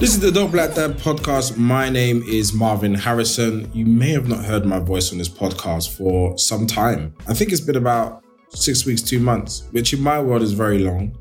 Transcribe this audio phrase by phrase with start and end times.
[0.00, 1.56] This is the Dope Black Dad podcast.
[1.56, 3.70] My name is Marvyn Harrison.
[3.72, 7.14] You may have not heard my voice on this podcast for some time.
[7.28, 10.80] I think it's been about six weeks, two months, which in my world is very
[10.80, 11.16] long.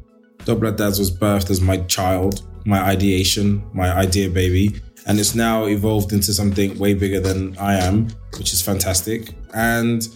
[0.46, 5.66] Dope Black was birthed as my child, my ideation, my idea baby, and it's now
[5.66, 8.08] evolved into something way bigger than I am,
[8.38, 9.30] which is fantastic.
[9.54, 10.08] And,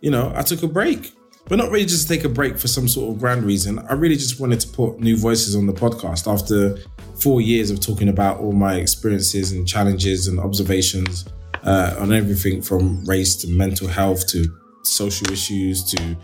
[0.00, 1.12] you know, I took a break
[1.48, 3.78] but not really just to take a break for some sort of grand reason.
[3.88, 6.78] I really just wanted to put new voices on the podcast after
[7.20, 11.24] four years of talking about all my experiences and challenges and observations
[11.62, 14.46] uh, on everything from race to mental health to
[14.82, 16.16] social issues to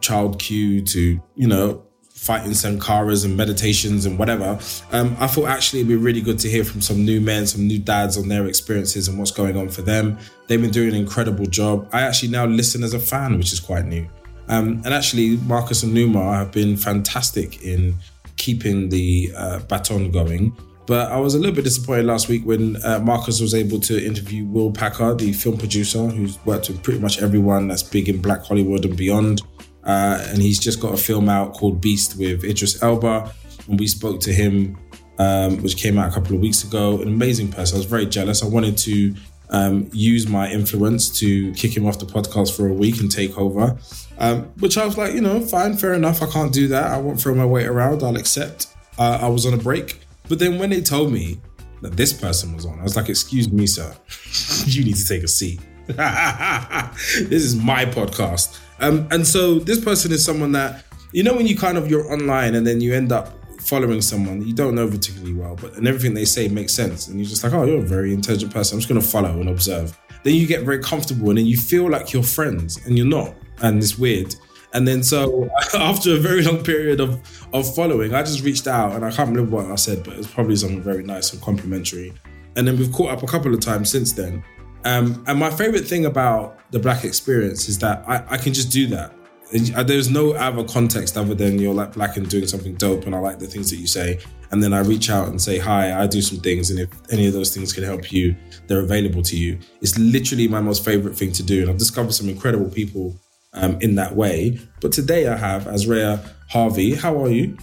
[0.00, 4.58] child Q to, you know, fighting sankaras and meditations and whatever.
[4.92, 7.66] Um, I thought actually it'd be really good to hear from some new men, some
[7.66, 10.18] new dads on their experiences and what's going on for them.
[10.46, 11.88] They've been doing an incredible job.
[11.92, 14.08] I actually now listen as a fan, which is quite new.
[14.48, 17.96] Um, and actually, Marcus and Numa have been fantastic in
[18.36, 20.56] keeping the uh, baton going.
[20.86, 24.02] But I was a little bit disappointed last week when uh, Marcus was able to
[24.02, 28.22] interview Will Packer, the film producer who's worked with pretty much everyone that's big in
[28.22, 29.42] Black Hollywood and beyond.
[29.84, 33.30] Uh, and he's just got a film out called Beast with Idris Elba.
[33.68, 34.78] And we spoke to him,
[35.18, 37.02] um, which came out a couple of weeks ago.
[37.02, 37.76] An amazing person.
[37.76, 38.42] I was very jealous.
[38.42, 39.14] I wanted to
[39.50, 43.36] um, use my influence to kick him off the podcast for a week and take
[43.38, 43.78] over.
[44.18, 46.22] Um, which I was like, you know, fine, fair enough.
[46.22, 46.90] I can't do that.
[46.90, 48.02] I won't throw my weight around.
[48.02, 48.66] I'll accept.
[48.98, 50.00] Uh, I was on a break.
[50.28, 51.40] But then when they told me
[51.82, 53.94] that this person was on, I was like, excuse me, sir,
[54.66, 55.60] you need to take a seat.
[55.86, 58.58] this is my podcast.
[58.80, 62.12] Um, and so this person is someone that, you know, when you kind of, you're
[62.12, 63.32] online and then you end up
[63.68, 67.08] following someone you don't know particularly well, but and everything they say makes sense.
[67.08, 68.76] And you're just like, oh, you're a very intelligent person.
[68.76, 69.98] I'm just going to follow and observe.
[70.24, 73.34] Then you get very comfortable and then you feel like you're friends and you're not
[73.62, 74.34] and it's weird.
[74.72, 77.20] And then so after a very long period of
[77.52, 80.26] of following, I just reached out and I can't remember what I said, but it's
[80.26, 82.12] probably something very nice and complimentary.
[82.56, 84.42] And then we've caught up a couple of times since then.
[84.84, 88.70] Um, and my favorite thing about the black experience is that I, I can just
[88.70, 89.14] do that.
[89.52, 93.18] There's no other context other than you're like black and doing something dope, and I
[93.18, 94.20] like the things that you say.
[94.50, 97.26] And then I reach out and say, Hi, I do some things, and if any
[97.26, 99.58] of those things can help you, they're available to you.
[99.80, 101.62] It's literally my most favorite thing to do.
[101.62, 103.16] And I've discovered some incredible people
[103.54, 104.60] um, in that way.
[104.80, 106.94] But today I have Azrea Harvey.
[106.94, 107.56] How are you?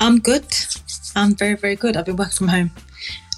[0.00, 0.46] I'm good.
[1.14, 1.96] I'm very, very good.
[1.96, 2.70] I've been working from home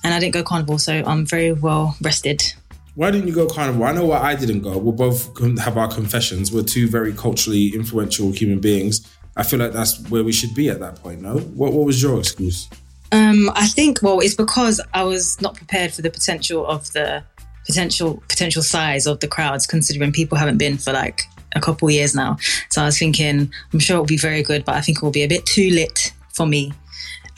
[0.03, 2.55] and I didn't go carnival, so I'm very well rested.
[2.95, 3.85] Why didn't you go carnival?
[3.85, 4.79] I know why I didn't go.
[4.79, 6.53] We'll both have our confessions.
[6.53, 9.05] We're two very culturally influential human beings.
[9.37, 11.39] I feel like that's where we should be at that point, no?
[11.39, 12.69] What, what was your excuse?
[13.11, 17.25] Um, I think, well, it's because I was not prepared for the potential of the
[17.67, 21.23] potential potential size of the crowds, considering people haven't been for like
[21.57, 22.37] a couple years now.
[22.71, 25.11] So I was thinking, I'm sure it'll be very good, but I think it will
[25.11, 26.73] be a bit too lit for me.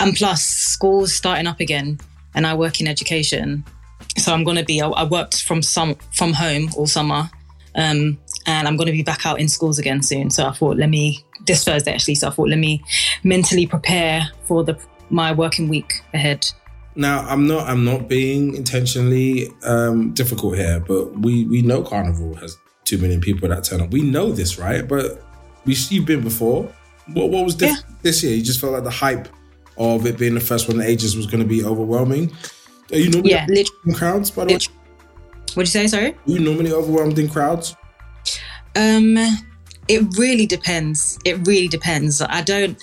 [0.01, 1.99] And plus, school's starting up again,
[2.35, 3.65] and I work in education,
[4.17, 4.81] so I'm going to be.
[4.81, 7.31] I, worked from some from home all summer,
[7.75, 10.31] um, and I'm going to be back out in schools again soon.
[10.31, 12.17] So I thought, let me this Thursday actually.
[12.17, 12.83] So I thought, let me
[13.25, 14.79] mentally prepare for the
[15.11, 16.51] my working week ahead.
[16.95, 17.69] Now, I'm not.
[17.69, 23.21] I'm not being intentionally um, difficult here, but we we know Carnival has two million
[23.21, 23.91] people that turn up.
[23.91, 24.87] We know this, right?
[24.87, 25.23] But
[25.65, 26.73] we you've been before.
[27.13, 27.97] What what was diff- yeah.
[28.03, 28.35] this year?
[28.35, 29.29] You just felt like the hype
[29.77, 32.33] of it being the first one, the ages was going to be overwhelming.
[32.93, 34.31] Are you normally yeah, literally, crowds?
[34.31, 34.61] By the way,
[35.55, 35.87] what'd you say?
[35.87, 36.13] Sorry.
[36.13, 37.77] Are you normally overwhelmed in crowds?
[38.77, 39.17] Um,
[39.89, 41.19] it really depends.
[41.25, 42.21] It really depends.
[42.21, 42.79] I don't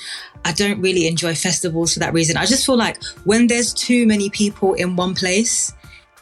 [0.45, 2.38] I don't really enjoy festivals for that reason.
[2.38, 5.73] I just feel like when there's too many people in one place,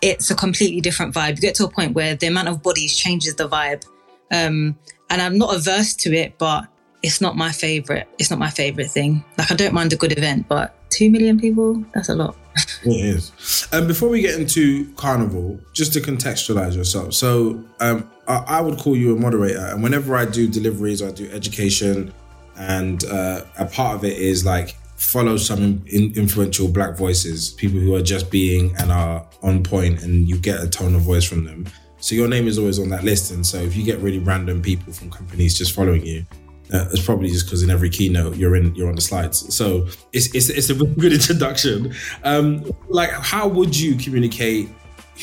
[0.02, 1.36] it's a completely different vibe.
[1.36, 3.84] You get to a point where the amount of bodies changes the vibe.
[4.32, 4.78] Um,
[5.10, 6.68] and I'm not averse to it, but
[7.04, 8.08] it's not my favorite.
[8.20, 9.24] It's not my favorite thing.
[9.38, 12.36] Like I don't mind a good event, but two million people, that's a lot.
[12.84, 13.68] It is.
[13.72, 17.14] Um, before we get into Carnival, just to contextualize yourself.
[17.14, 21.12] So um, I, I would call you a moderator, and whenever I do deliveries, I
[21.12, 22.14] do education,
[22.58, 27.80] and uh, a part of it is like follow some in, influential black voices, people
[27.80, 31.24] who are just being and are on point, and you get a tone of voice
[31.24, 31.66] from them.
[32.00, 34.62] So your name is always on that list, and so if you get really random
[34.62, 36.26] people from companies just following you,
[36.72, 39.54] uh, it's probably just because in every keynote you're in you're on the slides.
[39.54, 41.94] So it's it's, it's a good introduction.
[42.24, 44.70] Um, like, how would you communicate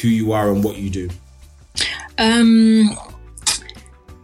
[0.01, 1.09] who you are and what you do?
[2.19, 2.91] Um,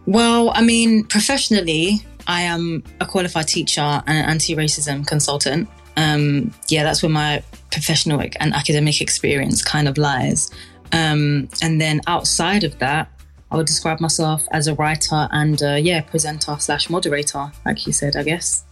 [0.05, 5.69] well, I mean, professionally, I am a qualified teacher and an anti-racism consultant.
[5.97, 10.51] Um, yeah, that's where my professional and academic experience kind of lies.
[10.91, 13.09] Um, and then outside of that,
[13.51, 17.93] I would describe myself as a writer and uh, yeah, presenter slash moderator, like you
[17.93, 18.15] said.
[18.15, 18.65] I guess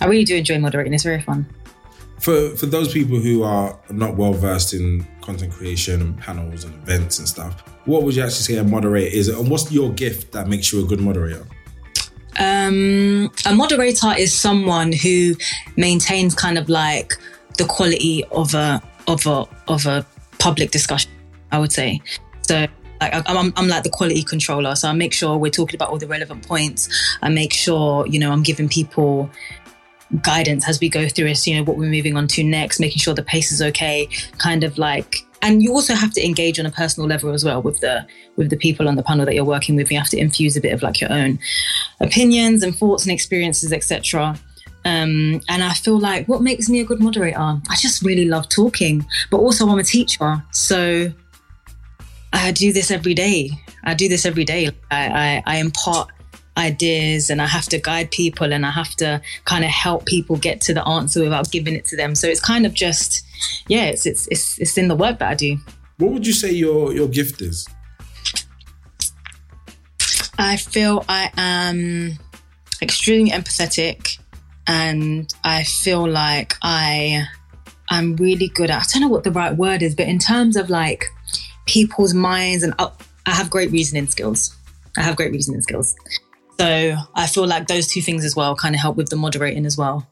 [0.00, 0.94] I really do enjoy moderating.
[0.94, 1.46] It's very fun.
[2.18, 6.74] For for those people who are not well versed in content creation and panels and
[6.74, 10.32] events and stuff, what would you actually say a moderator is, and what's your gift
[10.32, 11.46] that makes you a good moderator?
[12.38, 15.34] Um, a moderator is someone who
[15.76, 17.14] maintains kind of like
[17.58, 20.04] the quality of a of a of a
[20.38, 21.10] public discussion.
[21.52, 22.00] I would say
[22.42, 22.66] so.
[23.00, 25.98] Like I'm, I'm like the quality controller, so I make sure we're talking about all
[25.98, 26.88] the relevant points.
[27.22, 29.30] I make sure you know I'm giving people
[30.22, 31.46] guidance as we go through it.
[31.46, 34.08] You know what we're moving on to next, making sure the pace is okay.
[34.38, 37.62] Kind of like and you also have to engage on a personal level as well
[37.62, 38.06] with the
[38.36, 40.60] with the people on the panel that you're working with you have to infuse a
[40.60, 41.38] bit of like your own
[42.00, 44.36] opinions and thoughts and experiences etc
[44.84, 48.48] um, and i feel like what makes me a good moderator i just really love
[48.48, 51.12] talking but also i'm a teacher so
[52.36, 53.50] I do this every day.
[53.84, 54.68] I do this every day.
[54.90, 56.10] I, I, I impart
[56.56, 60.36] ideas and I have to guide people and I have to kind of help people
[60.36, 62.14] get to the answer without giving it to them.
[62.14, 63.24] So it's kind of just,
[63.68, 65.58] yeah, it's it's it's, it's in the work that I do.
[65.98, 67.66] What would you say your your gift is?
[70.38, 72.18] I feel I am
[72.82, 74.18] extremely empathetic
[74.66, 77.26] and I feel like I
[77.88, 80.56] I'm really good at I don't know what the right word is, but in terms
[80.56, 81.06] of like
[81.66, 82.90] people's minds and I
[83.26, 84.56] have great reasoning skills.
[84.96, 85.94] I have great reasoning skills.
[86.58, 89.66] So I feel like those two things as well kind of help with the moderating
[89.66, 90.06] as well.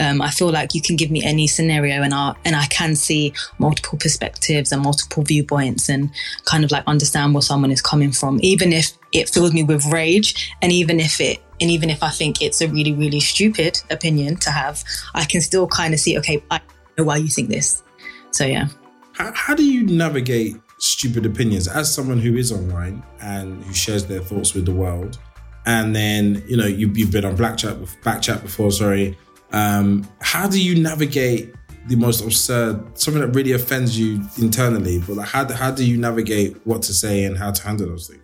[0.00, 2.96] Um, I feel like you can give me any scenario and I and I can
[2.96, 6.10] see multiple perspectives and multiple viewpoints and
[6.46, 9.84] kind of like understand where someone is coming from, even if it fills me with
[9.92, 13.78] rage and even if it and even if I think it's a really really stupid
[13.90, 14.82] opinion to have,
[15.14, 16.60] I can still kind of see okay, I
[16.96, 17.82] know why you think this.
[18.30, 18.68] So yeah.
[19.12, 24.04] How, how do you navigate stupid opinions as someone who is online and who shares
[24.06, 25.18] their thoughts with the world?
[25.66, 29.16] and then you know you, you've been on black chat back chat before sorry
[29.52, 31.54] um, how do you navigate
[31.88, 35.96] the most absurd something that really offends you internally but like how, how do you
[35.96, 38.20] navigate what to say and how to handle those things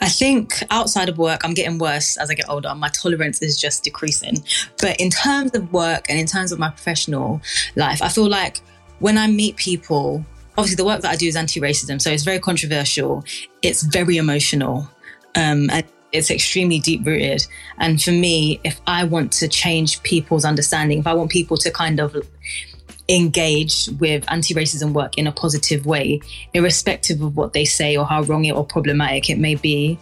[0.00, 2.74] I think outside of work, I'm getting worse as I get older.
[2.74, 4.44] My tolerance is just decreasing.
[4.80, 7.40] But in terms of work and in terms of my professional
[7.76, 8.60] life, I feel like
[8.98, 12.38] when I meet people, obviously the work that I do is anti-racism, so it's very
[12.38, 13.24] controversial.
[13.62, 14.88] It's very emotional,
[15.34, 17.44] um, and it's extremely deep rooted.
[17.78, 21.70] And for me, if I want to change people's understanding, if I want people to
[21.70, 22.16] kind of
[23.08, 26.20] engage with anti-racism work in a positive way,
[26.54, 29.98] irrespective of what they say or how wrong it or problematic it may be,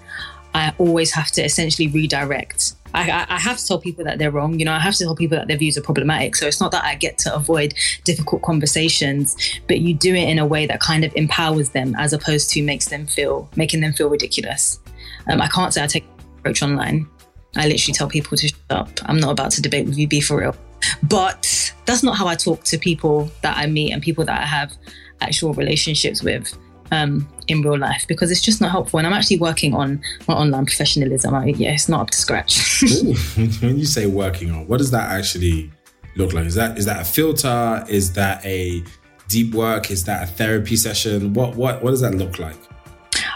[0.55, 2.75] I always have to essentially redirect.
[2.95, 4.59] I, I, have to tell people that they're wrong.
[4.59, 6.37] You know, I have to tell people that their views are problematic.
[6.37, 10.39] So it's not that I get to avoid difficult conversations, but you do it in
[10.39, 13.93] a way that kind of empowers them as opposed to makes them feel, making them
[13.93, 14.81] feel ridiculous.
[15.29, 16.05] Um, I can't say I take
[16.39, 17.09] approach online.
[17.57, 18.91] I literally tell people to shut up.
[19.07, 20.57] I'm not about to debate with you, be for real.
[21.03, 24.47] But that's not how I talk to people that I meet and people that I
[24.47, 24.73] have
[25.21, 26.57] actual relationships with
[26.93, 28.99] um, in real life because it's just not helpful.
[28.99, 31.35] And I'm actually working on my online professionalism.
[31.35, 32.83] I, yeah, it's not up to scratch.
[33.61, 35.73] when you say working on, what does that actually
[36.17, 36.47] look like?
[36.47, 37.85] Is that is that a filter?
[37.89, 38.85] Is that a
[39.29, 39.91] deep work?
[39.91, 41.33] Is that a therapy session?
[41.33, 42.57] What what what does that look like?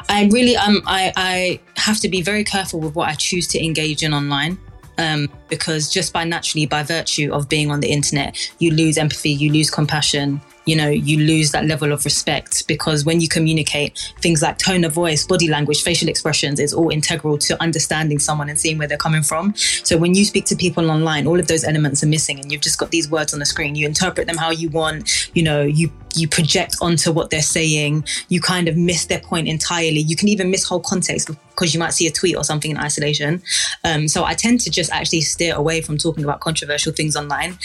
[0.09, 3.65] I really um I, I have to be very careful with what I choose to
[3.65, 4.59] engage in online.
[4.99, 9.29] Um, because just by naturally, by virtue of being on the internet, you lose empathy,
[9.29, 14.13] you lose compassion, you know, you lose that level of respect because when you communicate,
[14.21, 18.49] things like tone of voice, body language, facial expressions is all integral to understanding someone
[18.49, 19.55] and seeing where they're coming from.
[19.57, 22.63] So when you speak to people online, all of those elements are missing and you've
[22.63, 23.77] just got these words on the screen.
[23.77, 28.05] You interpret them how you want, you know, you you project onto what they're saying.
[28.29, 30.01] You kind of miss their point entirely.
[30.01, 32.79] You can even miss whole context because you might see a tweet or something in
[32.79, 33.43] isolation.
[33.85, 37.59] Um, so I tend to just actually steer away from talking about controversial things online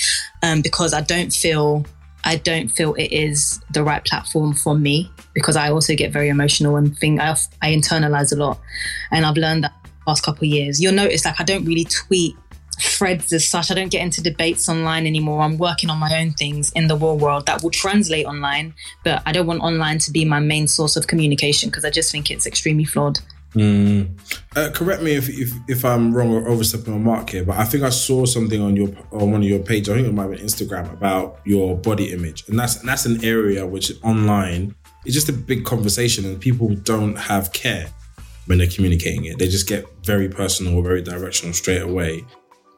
[0.43, 1.85] um, because I don't feel
[2.23, 6.29] I don't feel it is the right platform for me because I also get very
[6.29, 8.59] emotional and think I, I internalize a lot,
[9.11, 9.73] and I've learned that
[10.05, 10.81] past couple years.
[10.81, 12.35] You'll notice like I don't really tweet
[12.79, 13.71] threads as such.
[13.71, 15.41] I don't get into debates online anymore.
[15.41, 18.73] I'm working on my own things in the real world that will translate online,
[19.03, 22.11] but I don't want online to be my main source of communication because I just
[22.11, 23.19] think it's extremely flawed.
[23.53, 24.17] Mm.
[24.55, 27.65] Uh, correct me if, if if I'm wrong or overstepping on mark here, but I
[27.65, 29.89] think I saw something on your on one of your pages.
[29.89, 33.23] I think it might be Instagram about your body image, and that's and that's an
[33.25, 34.73] area which online
[35.05, 37.89] is just a big conversation, and people don't have care
[38.45, 39.37] when they're communicating it.
[39.37, 42.25] They just get very personal, or very directional straight away.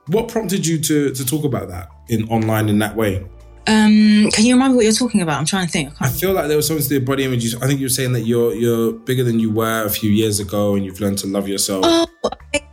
[0.08, 3.24] What prompted you to to talk about that in online in that way?
[3.66, 5.40] Um, can you remind me what you're talking about?
[5.40, 5.94] I'm trying to think.
[6.02, 7.56] I, I feel like there was something to do with body image.
[7.56, 10.40] I think you were saying that you're you're bigger than you were a few years
[10.40, 11.86] ago, and you've learned to love yourself.
[11.86, 12.08] Oh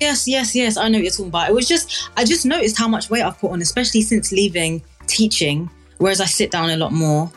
[0.00, 0.76] yes, yes, yes.
[0.76, 1.48] I know what you're talking about.
[1.48, 4.82] It was just I just noticed how much weight I've put on, especially since leaving
[5.06, 5.70] teaching.
[5.98, 7.30] Whereas I sit down a lot more,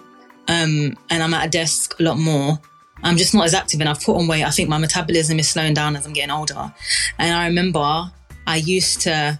[0.47, 2.59] um, and I'm at a desk a lot more.
[3.03, 4.45] I'm just not as active, and I've put on weight.
[4.45, 6.73] I think my metabolism is slowing down as I'm getting older.
[7.19, 8.11] And I remember
[8.47, 9.39] I used to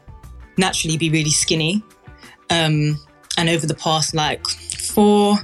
[0.57, 1.81] naturally be really skinny.
[2.49, 2.99] Um,
[3.37, 5.37] and over the past like four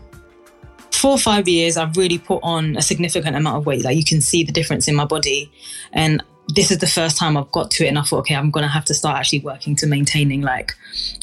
[0.92, 3.84] four or five years i've really put on a significant amount of weight.
[3.84, 5.52] Like you can see the difference in my body.
[5.94, 6.22] And
[6.56, 8.68] this is the first time i've got to it and i thought okay i'm gonna
[8.68, 10.74] have to start actually working to maintaining like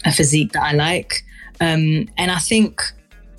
[0.05, 1.25] a physique that i like.
[1.61, 2.81] Um, and i think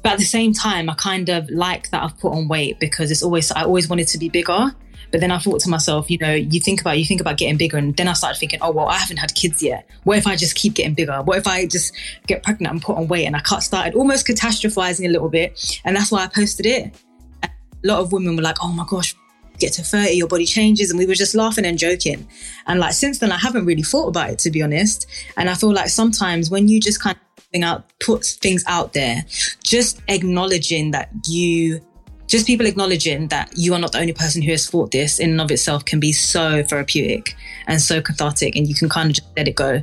[0.03, 3.09] but at the same time i kind of like that i've put on weight because
[3.09, 4.75] it's always i always wanted to be bigger
[5.11, 7.57] but then I thought to myself, you know, you think about you think about getting
[7.57, 9.89] bigger, and then I started thinking, oh well, I haven't had kids yet.
[10.03, 11.21] What if I just keep getting bigger?
[11.21, 11.93] What if I just
[12.27, 13.25] get pregnant and put on weight?
[13.25, 16.95] And I started almost catastrophizing a little bit, and that's why I posted it.
[17.43, 17.49] a
[17.83, 19.15] lot of women were like, oh my gosh,
[19.59, 20.89] get to 30, your body changes.
[20.89, 22.27] And we were just laughing and joking.
[22.65, 25.07] And like since then, I haven't really thought about it, to be honest.
[25.35, 29.25] And I feel like sometimes when you just kind of out, put things out there,
[29.63, 31.81] just acknowledging that you
[32.27, 35.31] just people acknowledging that you are not the only person who has fought this in
[35.31, 37.35] and of itself can be so therapeutic
[37.67, 39.81] and so cathartic and you can kind of just let it go.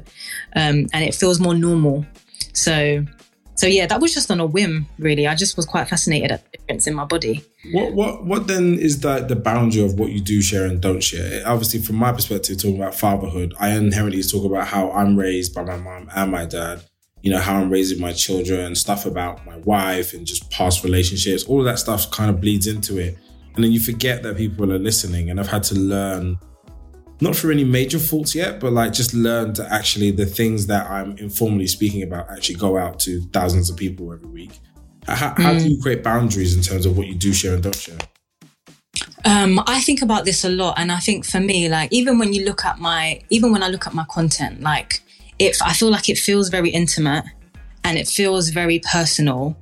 [0.54, 2.06] Um, and it feels more normal.
[2.52, 3.04] So
[3.56, 5.26] so yeah that was just on a whim really.
[5.26, 7.44] I just was quite fascinated at the difference in my body.
[7.72, 11.02] What what what then is that the boundary of what you do share and don't
[11.02, 11.42] share?
[11.46, 15.62] Obviously from my perspective talking about fatherhood i inherently talk about how i'm raised by
[15.62, 16.82] my mom and my dad
[17.25, 21.43] you know, how I'm raising my children, stuff about my wife and just past relationships,
[21.45, 23.16] all of that stuff kind of bleeds into it.
[23.54, 25.31] And then you forget that people are listening.
[25.31, 26.38] And I've had to learn,
[27.23, 30.90] not for any major faults yet, but like just learn to actually the things that
[30.90, 34.61] I'm informally speaking about actually go out to thousands of people every week.
[35.09, 35.61] How, how mm.
[35.61, 37.99] do you create boundaries in terms of what you do share and don't share?
[39.25, 42.35] Um, I think about this a lot, and I think for me, like even when
[42.35, 45.00] you look at my, even when I look at my content, like
[45.38, 47.24] it I feel like it feels very intimate
[47.82, 49.56] and it feels very personal,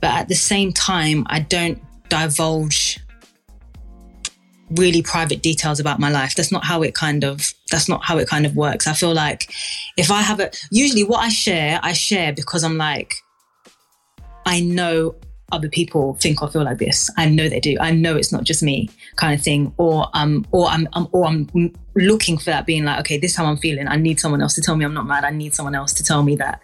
[0.00, 2.98] but at the same time, I don't divulge
[4.72, 6.34] really private details about my life.
[6.34, 8.86] That's not how it kind of that's not how it kind of works.
[8.86, 9.52] I feel like
[9.96, 13.14] if I have a usually what I share, I share because I'm like
[14.44, 15.14] I know
[15.50, 17.10] other people think or feel like this.
[17.16, 17.76] I know they do.
[17.80, 19.72] I know it's not just me, kind of thing.
[19.76, 21.48] Or um, or I'm, I'm, or I'm
[21.94, 23.88] looking for that, being like, okay, this is how I'm feeling.
[23.88, 25.24] I need someone else to tell me I'm not mad.
[25.24, 26.60] I need someone else to tell me that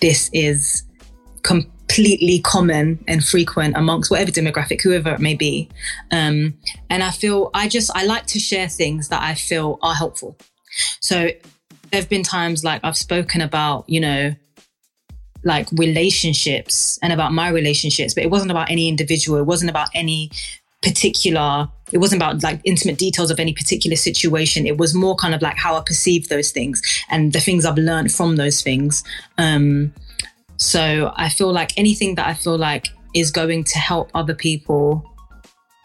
[0.00, 0.84] this is
[1.42, 5.68] completely common and frequent amongst whatever demographic, whoever it may be.
[6.10, 6.54] Um,
[6.88, 10.36] and I feel I just I like to share things that I feel are helpful.
[11.00, 11.28] So
[11.90, 14.34] there have been times like I've spoken about, you know,
[15.44, 19.38] like relationships and about my relationships, but it wasn't about any individual.
[19.38, 20.30] It wasn't about any
[20.82, 25.32] particular it wasn't about like intimate details of any particular situation it was more kind
[25.32, 29.04] of like how i perceive those things and the things i've learned from those things
[29.38, 29.94] um
[30.56, 35.08] so i feel like anything that i feel like is going to help other people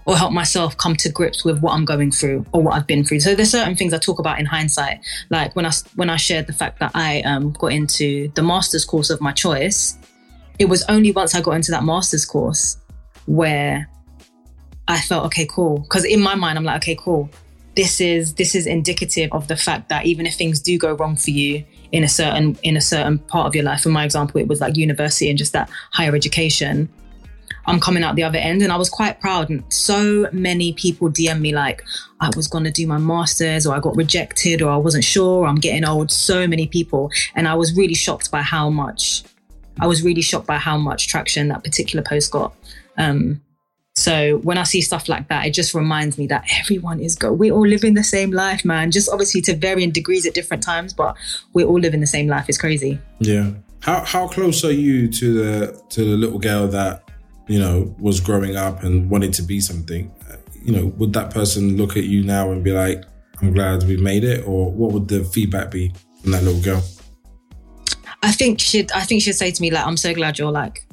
[0.07, 3.03] or help myself come to grips with what I'm going through or what I've been
[3.03, 3.19] through.
[3.19, 6.47] So there's certain things I talk about in hindsight, like when I when I shared
[6.47, 9.97] the fact that I um, got into the master's course of my choice.
[10.59, 12.77] It was only once I got into that master's course
[13.27, 13.87] where
[14.87, 15.79] I felt okay, cool.
[15.79, 17.29] Because in my mind, I'm like, okay, cool.
[17.75, 21.17] This is this is indicative of the fact that even if things do go wrong
[21.17, 24.39] for you in a certain in a certain part of your life, for my example,
[24.39, 26.87] it was like university and just that higher education
[27.67, 28.61] I'm coming out the other end.
[28.61, 29.49] And I was quite proud.
[29.49, 31.83] And so many people DM me like,
[32.19, 35.45] I was going to do my master's or I got rejected or I wasn't sure,
[35.45, 36.09] I'm getting old.
[36.11, 37.11] So many people.
[37.35, 39.23] And I was really shocked by how much,
[39.79, 42.55] I was really shocked by how much traction that particular post got.
[42.97, 43.41] Um,
[43.97, 47.33] so when I see stuff like that, it just reminds me that everyone is go.
[47.33, 48.91] We're all live in the same life, man.
[48.91, 51.15] Just obviously to varying degrees at different times, but
[51.53, 52.45] we're all living the same life.
[52.47, 52.99] It's crazy.
[53.19, 53.51] Yeah.
[53.79, 57.06] How how close are you to the to the little girl that
[57.47, 60.13] you know was growing up and wanted to be something?
[60.63, 63.03] You know, would that person look at you now and be like,
[63.41, 66.83] "I'm glad we made it," or what would the feedback be from that little girl?
[68.23, 70.85] I think she'd I think she'd say to me like, "I'm so glad you're like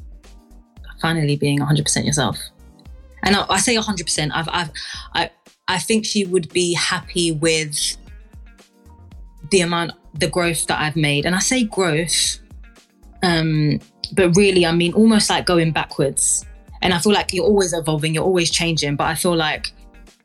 [1.01, 2.37] finally being 100 percent yourself."
[3.25, 4.31] and I, I say 100%.
[4.33, 4.71] I've, I've,
[5.13, 5.29] I,
[5.67, 7.97] I think she would be happy with
[9.49, 11.25] the amount, the growth that I've made.
[11.25, 12.39] And I say growth,
[13.23, 13.79] um,
[14.13, 16.45] but really, I mean, almost like going backwards.
[16.81, 18.95] And I feel like you're always evolving, you're always changing.
[18.95, 19.71] But I feel like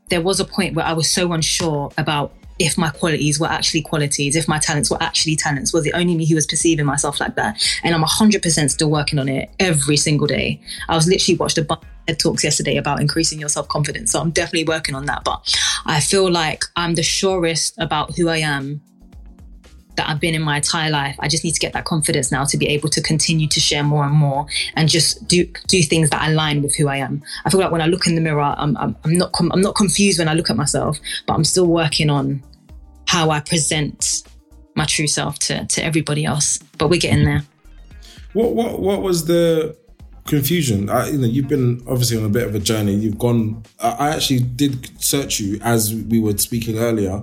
[0.09, 3.81] there was a point where I was so unsure about if my qualities were actually
[3.81, 5.73] qualities, if my talents were actually talents.
[5.73, 7.61] Was it only me who was perceiving myself like that?
[7.83, 10.61] And I'm 100% still working on it every single day.
[10.89, 14.13] I was literally watched a bunch of talks yesterday about increasing your self confidence.
[14.13, 15.25] So I'm definitely working on that.
[15.25, 18.83] But I feel like I'm the surest about who I am
[20.00, 21.14] that I've been in my entire life.
[21.19, 23.83] I just need to get that confidence now to be able to continue to share
[23.83, 27.23] more and more and just do do things that align with who I am.
[27.45, 29.61] I feel like when I look in the mirror, I'm I'm, I'm not com- I'm
[29.61, 32.42] not confused when I look at myself, but I'm still working on
[33.07, 34.23] how I present
[34.75, 36.59] my true self to to everybody else.
[36.78, 37.42] But we're getting there.
[38.33, 39.76] What what what was the
[40.26, 40.88] confusion?
[40.88, 42.95] I, you know, you've been obviously on a bit of a journey.
[42.95, 43.64] You've gone.
[43.78, 47.23] I actually did search you as we were speaking earlier,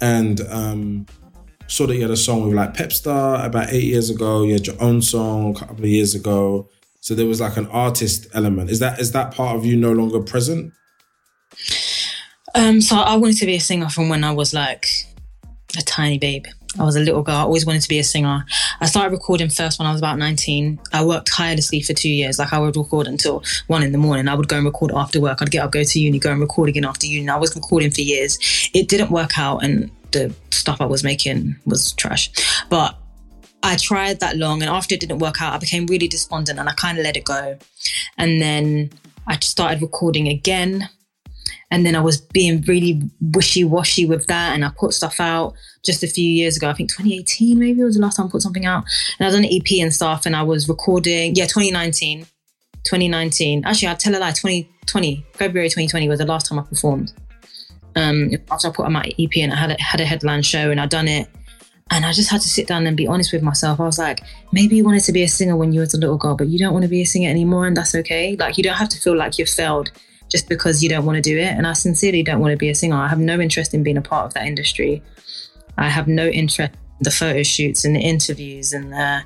[0.00, 1.06] and um,
[1.72, 4.42] saw that you had a song with like Pepstar about eight years ago.
[4.42, 6.68] You had your own song a couple of years ago.
[7.00, 8.70] So there was like an artist element.
[8.70, 10.72] Is that is that part of you no longer present?
[12.54, 14.86] Um, so I wanted to be a singer from when I was like
[15.78, 16.44] a tiny babe.
[16.78, 17.36] I was a little girl.
[17.36, 18.44] I always wanted to be a singer.
[18.80, 20.78] I started recording first when I was about 19.
[20.92, 22.38] I worked tirelessly for two years.
[22.38, 24.28] Like I would record until one in the morning.
[24.28, 25.40] I would go and record after work.
[25.40, 27.28] I'd get up, go to uni, go and record again after uni.
[27.28, 28.38] I was recording for years.
[28.74, 32.30] It didn't work out and the stuff I was making was trash.
[32.68, 32.96] But
[33.62, 36.68] I tried that long and after it didn't work out, I became really despondent and
[36.68, 37.58] I kind of let it go.
[38.18, 38.90] And then
[39.26, 40.88] I started recording again
[41.72, 44.52] and then I was being really wishy washy with that.
[44.54, 46.68] And I put stuff out just a few years ago.
[46.68, 48.84] I think 2018 maybe was the last time I put something out.
[49.18, 50.26] And I was on an EP and stuff.
[50.26, 52.26] And I was recording, yeah, 2019.
[52.84, 53.64] 2019.
[53.64, 54.32] Actually, I'll tell a lie.
[54.32, 57.14] 2020, February 2020 was the last time I performed.
[57.94, 60.70] Um, after I put on my EP and I had a, had a headline show
[60.70, 61.28] and I'd done it.
[61.90, 63.78] And I just had to sit down and be honest with myself.
[63.78, 66.16] I was like, maybe you wanted to be a singer when you was a little
[66.16, 68.34] girl, but you don't want to be a singer anymore, and that's okay.
[68.34, 69.92] Like, you don't have to feel like you've failed
[70.32, 71.48] just because you don't want to do it.
[71.48, 72.96] And I sincerely don't want to be a singer.
[72.96, 75.02] I have no interest in being a part of that industry.
[75.76, 79.22] I have no interest in the photo shoots and the interviews and the,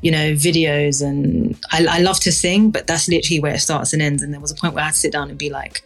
[0.00, 1.06] you know, videos.
[1.06, 4.24] And I, I love to sing, but that's literally where it starts and ends.
[4.24, 5.84] And there was a point where I had to sit down and be like,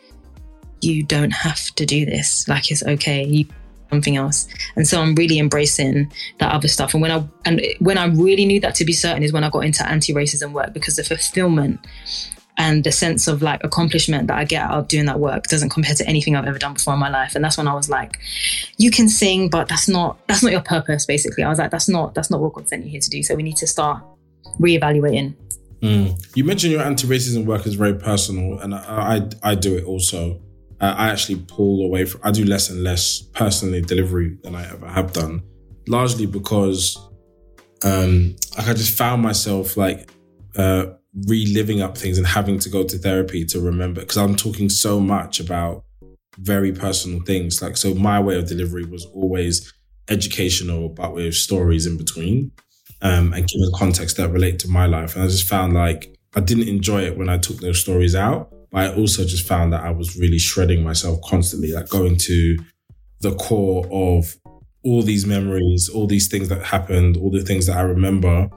[0.86, 2.46] you don't have to do this.
[2.48, 3.24] Like it's okay.
[3.24, 3.46] You
[3.90, 4.48] something else.
[4.74, 6.94] And so I'm really embracing that other stuff.
[6.94, 9.50] And when I and when I really knew that to be certain is when I
[9.50, 11.80] got into anti-racism work because the fulfillment
[12.58, 15.68] and the sense of like accomplishment that I get out of doing that work doesn't
[15.68, 17.34] compare to anything I've ever done before in my life.
[17.34, 18.18] And that's when I was like,
[18.78, 21.06] you can sing, but that's not that's not your purpose.
[21.06, 23.22] Basically, I was like, that's not that's not what God sent you here to do.
[23.22, 24.02] So we need to start
[24.58, 25.34] reevaluating.
[25.82, 26.18] Mm.
[26.34, 30.40] You mentioned your anti-racism work is very personal, and I I, I do it also.
[30.80, 32.20] Uh, I actually pull away from.
[32.24, 35.42] I do less and less personally delivery than I ever have done,
[35.88, 36.98] largely because
[37.84, 40.10] um like I just found myself like
[40.56, 40.86] uh
[41.26, 45.00] reliving up things and having to go to therapy to remember because I'm talking so
[45.00, 45.84] much about
[46.38, 47.62] very personal things.
[47.62, 49.72] Like, so my way of delivery was always
[50.08, 52.52] educational, but with stories in between
[53.02, 55.14] um, and giving context that relate to my life.
[55.14, 58.52] And I just found like I didn't enjoy it when I took those stories out,
[58.70, 62.56] but I also just found that I was really shredding myself constantly, like going to
[63.20, 64.36] the core of
[64.84, 68.48] all these memories, all these things that happened, all the things that I remember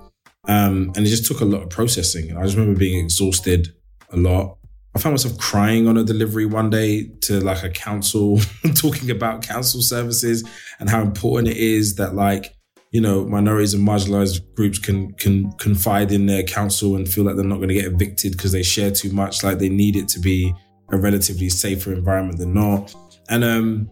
[0.49, 2.35] um, and it just took a lot of processing.
[2.35, 3.73] I just remember being exhausted
[4.11, 4.57] a lot.
[4.95, 8.39] I found myself crying on a delivery one day to like a council,
[8.73, 10.43] talking about council services
[10.79, 12.55] and how important it is that like,
[12.91, 17.35] you know, minorities and marginalized groups can can confide in their council and feel like
[17.35, 19.43] they're not going to get evicted because they share too much.
[19.43, 20.53] Like they need it to be
[20.91, 22.95] a relatively safer environment than not.
[23.29, 23.89] And um,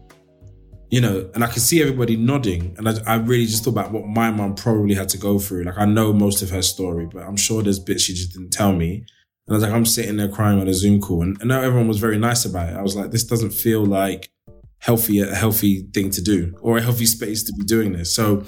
[0.90, 2.74] you know, and I can see everybody nodding.
[2.78, 5.64] And I, I, really just thought about what my mom probably had to go through.
[5.64, 8.52] Like, I know most of her story, but I'm sure there's bits she just didn't
[8.52, 9.04] tell me.
[9.46, 11.22] And I was like, I'm sitting there crying on a Zoom call.
[11.22, 12.76] And, and now everyone was very nice about it.
[12.76, 14.30] I was like, this doesn't feel like
[14.78, 18.14] healthy, a healthy thing to do or a healthy space to be doing this.
[18.14, 18.44] So,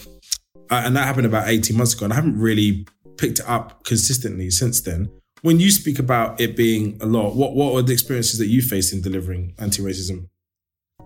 [0.71, 2.05] and that happened about 18 months ago.
[2.05, 5.11] And I haven't really picked it up consistently since then.
[5.43, 8.63] When you speak about it being a lot, what, what are the experiences that you
[8.63, 10.29] face in delivering anti racism?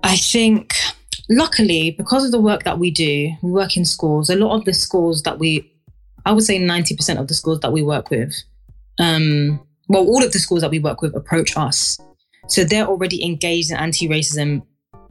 [0.03, 0.75] I think,
[1.31, 4.29] luckily, because of the work that we do, we work in schools.
[4.29, 5.73] A lot of the schools that we,
[6.27, 8.35] I would say 90% of the schools that we work with,
[8.99, 11.99] um, well, all of the schools that we work with approach us.
[12.49, 14.63] So they're already engaged in anti racism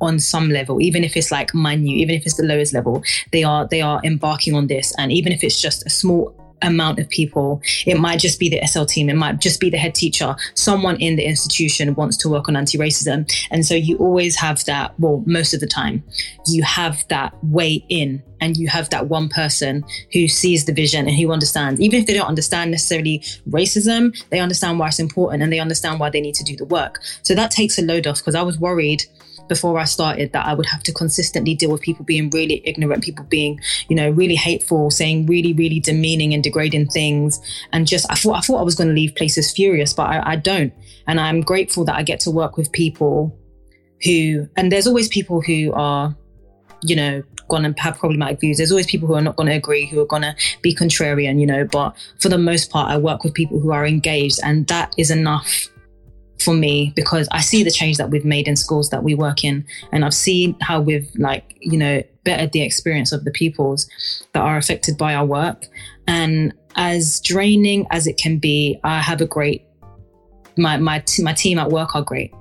[0.04, 3.44] on some level even if it's like minute even if it's the lowest level they
[3.44, 7.10] are they are embarking on this and even if it's just a small amount of
[7.10, 7.62] people.
[7.86, 10.36] It might just be the SL team, it might just be the head teacher.
[10.56, 13.30] Someone in the institution wants to work on anti racism.
[13.52, 16.04] And so you always have that, well, most of the time,
[16.48, 21.08] you have that way in and you have that one person who sees the vision
[21.08, 21.80] and who understands.
[21.80, 26.00] Even if they don't understand necessarily racism, they understand why it's important and they understand
[26.00, 27.00] why they need to do the work.
[27.22, 29.06] So that takes a load off because I was worried
[29.54, 33.04] before I started that I would have to consistently deal with people being really ignorant,
[33.04, 37.40] people being, you know, really hateful, saying really, really demeaning and degrading things.
[37.72, 40.32] And just, I thought, I thought I was going to leave places furious, but I,
[40.32, 40.74] I don't.
[41.06, 43.38] And I'm grateful that I get to work with people
[44.04, 46.16] who, and there's always people who are,
[46.82, 48.58] you know, going to have problematic views.
[48.58, 51.40] There's always people who are not going to agree, who are going to be contrarian,
[51.40, 54.66] you know, but for the most part, I work with people who are engaged and
[54.68, 55.70] that is enough
[56.44, 59.44] for me because I see the change that we've made in schools that we work
[59.44, 63.90] in, and I've seen how we've like you know bettered the experience of the pupils
[64.34, 65.66] that are affected by our work.
[66.08, 69.66] And as draining as it can be, I have a great
[70.58, 72.34] my my t- my team at work are great,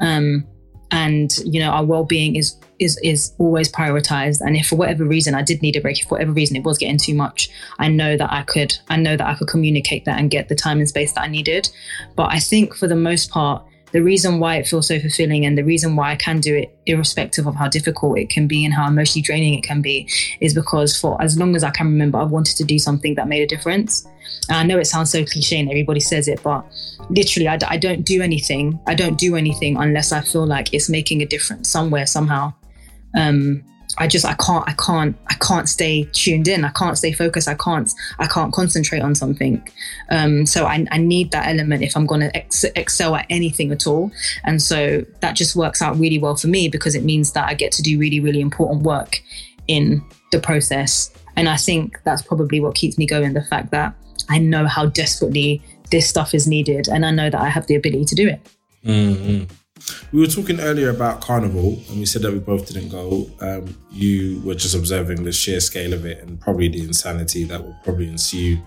[0.00, 0.46] um,
[0.92, 4.40] and you know our well being is is is always prioritized.
[4.40, 6.64] And if for whatever reason i did need a break if for whatever reason it
[6.64, 10.04] was getting too much i know that i could i know that i could communicate
[10.04, 11.68] that and get the time and space that i needed.
[12.16, 15.56] But i think for the most part the reason why it feels so fulfilling and
[15.56, 18.74] the reason why I can do it, irrespective of how difficult it can be and
[18.74, 20.08] how emotionally draining it can be,
[20.40, 23.28] is because for as long as I can remember, I've wanted to do something that
[23.28, 24.06] made a difference.
[24.48, 26.64] And I know it sounds so cliche and everybody says it, but
[27.08, 28.78] literally, I, I don't do anything.
[28.86, 32.52] I don't do anything unless I feel like it's making a difference somewhere, somehow
[33.16, 33.64] um,
[33.98, 36.64] I just I can't I can't I can't stay tuned in.
[36.64, 37.48] I can't stay focused.
[37.48, 39.66] I can't I can't concentrate on something.
[40.10, 43.72] Um, so I, I need that element if I'm going to ex- excel at anything
[43.72, 44.10] at all.
[44.44, 47.54] And so that just works out really well for me because it means that I
[47.54, 49.22] get to do really really important work
[49.66, 51.10] in the process.
[51.36, 53.32] And I think that's probably what keeps me going.
[53.32, 53.94] The fact that
[54.28, 57.74] I know how desperately this stuff is needed, and I know that I have the
[57.74, 58.40] ability to do it.
[58.84, 59.54] Mm-hmm.
[60.12, 63.30] We were talking earlier about Carnival, and we said that we both didn't go.
[63.40, 67.62] Um, you were just observing the sheer scale of it and probably the insanity that
[67.62, 68.58] will probably ensue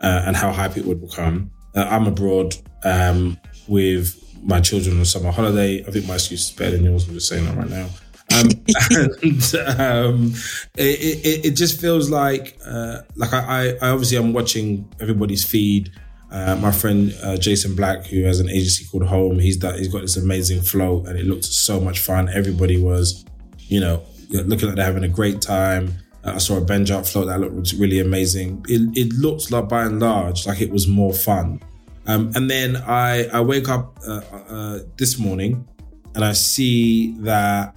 [0.00, 1.50] uh, and how hype it would become.
[1.74, 3.38] Uh, I'm abroad um,
[3.68, 5.84] with my children on summer holiday.
[5.86, 7.06] I think my excuse is better than yours.
[7.06, 7.88] I'm just saying that right now.
[8.32, 8.48] Um,
[9.22, 10.34] and um,
[10.76, 15.90] it, it, it, just feels like uh, like I, I obviously I'm watching everybody's feed
[16.30, 19.88] uh, my friend uh, Jason Black, who has an agency called Home, he's that he's
[19.88, 22.28] got this amazing flow, and it looked so much fun.
[22.28, 23.24] Everybody was,
[23.58, 25.94] you know, looking like they're having a great time.
[26.24, 28.64] Uh, I saw a Ben jump float that looked really amazing.
[28.68, 31.60] It, it looked like, by and large, like it was more fun.
[32.06, 35.66] Um, and then I I wake up uh, uh, this morning,
[36.14, 37.76] and I see that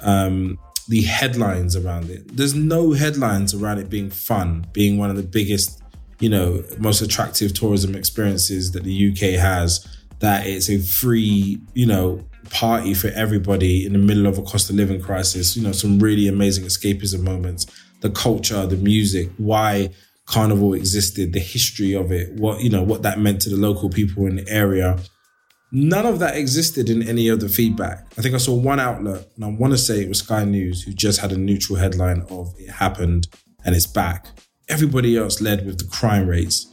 [0.00, 2.36] um, the headlines around it.
[2.36, 5.82] There's no headlines around it being fun, being one of the biggest
[6.20, 9.86] you know, most attractive tourism experiences that the UK has,
[10.20, 14.70] that it's a free, you know, party for everybody in the middle of a cost
[14.70, 17.66] of living crisis, you know, some really amazing escapism moments,
[18.00, 19.90] the culture, the music, why
[20.26, 23.90] carnival existed, the history of it, what, you know, what that meant to the local
[23.90, 24.98] people in the area.
[25.72, 28.06] None of that existed in any of the feedback.
[28.16, 30.84] I think I saw one outlet, and I want to say it was Sky News,
[30.84, 33.26] who just had a neutral headline of it happened
[33.64, 34.28] and it's back
[34.68, 36.66] everybody else led with the crime rates.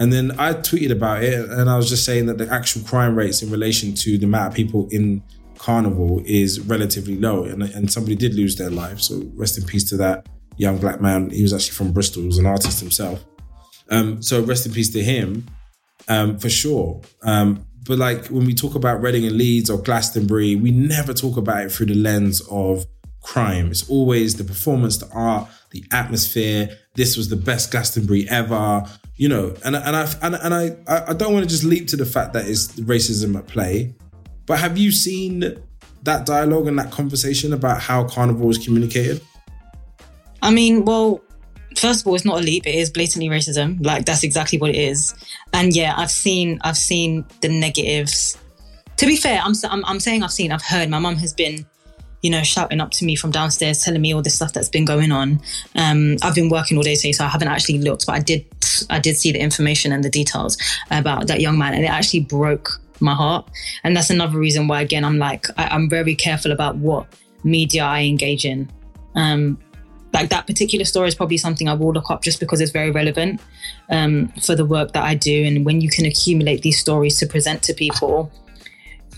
[0.00, 3.16] And then I tweeted about it and I was just saying that the actual crime
[3.16, 5.22] rates in relation to the amount of people in
[5.58, 7.44] Carnival is relatively low.
[7.44, 9.00] And, and somebody did lose their life.
[9.00, 11.30] So rest in peace to that young black man.
[11.30, 13.24] He was actually from Bristol, he was an artist himself.
[13.90, 15.46] Um, so rest in peace to him
[16.08, 17.00] um, for sure.
[17.22, 21.36] Um, but like when we talk about Reading and Leeds or Glastonbury, we never talk
[21.36, 22.86] about it through the lens of
[23.22, 23.70] crime.
[23.70, 26.70] It's always the performance, the art, the atmosphere.
[26.94, 28.84] This was the best Glastonbury ever,
[29.16, 29.54] you know.
[29.64, 30.76] And and I and, and I
[31.10, 33.94] I don't want to just leap to the fact that it's racism at play,
[34.46, 35.60] but have you seen
[36.02, 39.20] that dialogue and that conversation about how Carnival is communicated?
[40.42, 41.20] I mean, well,
[41.76, 42.66] first of all, it's not a leap.
[42.66, 43.84] It is blatantly racism.
[43.84, 45.14] Like that's exactly what it is.
[45.52, 48.38] And yeah, I've seen I've seen the negatives.
[48.96, 50.52] To be fair, I'm I'm, I'm saying I've seen.
[50.52, 50.88] I've heard.
[50.88, 51.66] My mum has been,
[52.22, 54.84] you know, shouting up to me from downstairs, telling me all this stuff that's been
[54.84, 55.40] going on.
[55.76, 58.44] Um, I've been working all day today, so I haven't actually looked, but I did
[58.90, 60.56] I did see the information and the details
[60.90, 63.48] about that young man, and it actually broke my heart.
[63.84, 67.06] And that's another reason why, again, I'm like I, I'm very careful about what
[67.44, 68.70] media I engage in.
[69.14, 69.58] Um,
[70.12, 72.90] like that particular story is probably something I will look up just because it's very
[72.90, 73.40] relevant
[73.90, 75.44] um, for the work that I do.
[75.44, 78.32] And when you can accumulate these stories to present to people,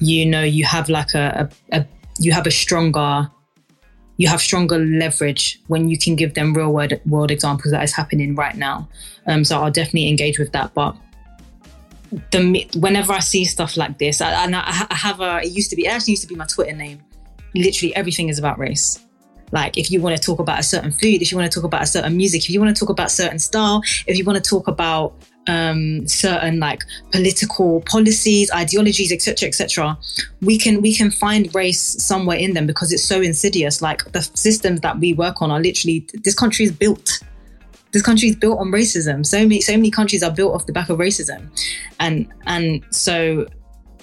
[0.00, 1.86] you know you have like a, a, a
[2.20, 3.28] you have a stronger
[4.18, 7.94] you have stronger leverage when you can give them real world world examples that is
[7.94, 8.86] happening right now.
[9.26, 10.74] Um, so I'll definitely engage with that.
[10.74, 10.94] But
[12.30, 15.70] the whenever I see stuff like this, I, and I, I have a it used
[15.70, 17.00] to be it actually used to be my Twitter name.
[17.54, 19.02] Literally everything is about race.
[19.52, 21.64] Like if you want to talk about a certain food, if you want to talk
[21.64, 24.36] about a certain music, if you want to talk about certain style, if you want
[24.36, 25.14] to talk about
[25.50, 29.98] um, certain like political policies, ideologies, etc., etc.,
[30.40, 33.82] we can we can find race somewhere in them because it's so insidious.
[33.82, 37.20] Like the systems that we work on are literally this country is built.
[37.92, 39.26] This country is built on racism.
[39.26, 41.48] So many so many countries are built off the back of racism,
[41.98, 43.46] and and so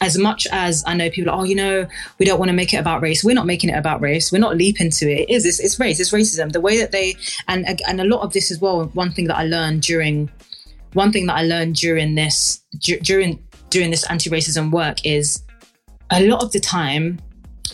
[0.01, 1.87] as much as I know people are, oh, you know,
[2.19, 3.23] we don't want to make it about race.
[3.23, 4.31] We're not making it about race.
[4.31, 5.21] We're not leaping to it.
[5.21, 5.43] It is.
[5.43, 5.99] It's, it's race.
[5.99, 6.51] It's racism.
[6.51, 7.15] The way that they
[7.47, 8.85] and and a lot of this as well.
[8.93, 10.29] One thing that I learned during
[10.97, 15.43] one thing that I learned during this during during this anti-racism work is
[16.09, 17.19] a lot of the time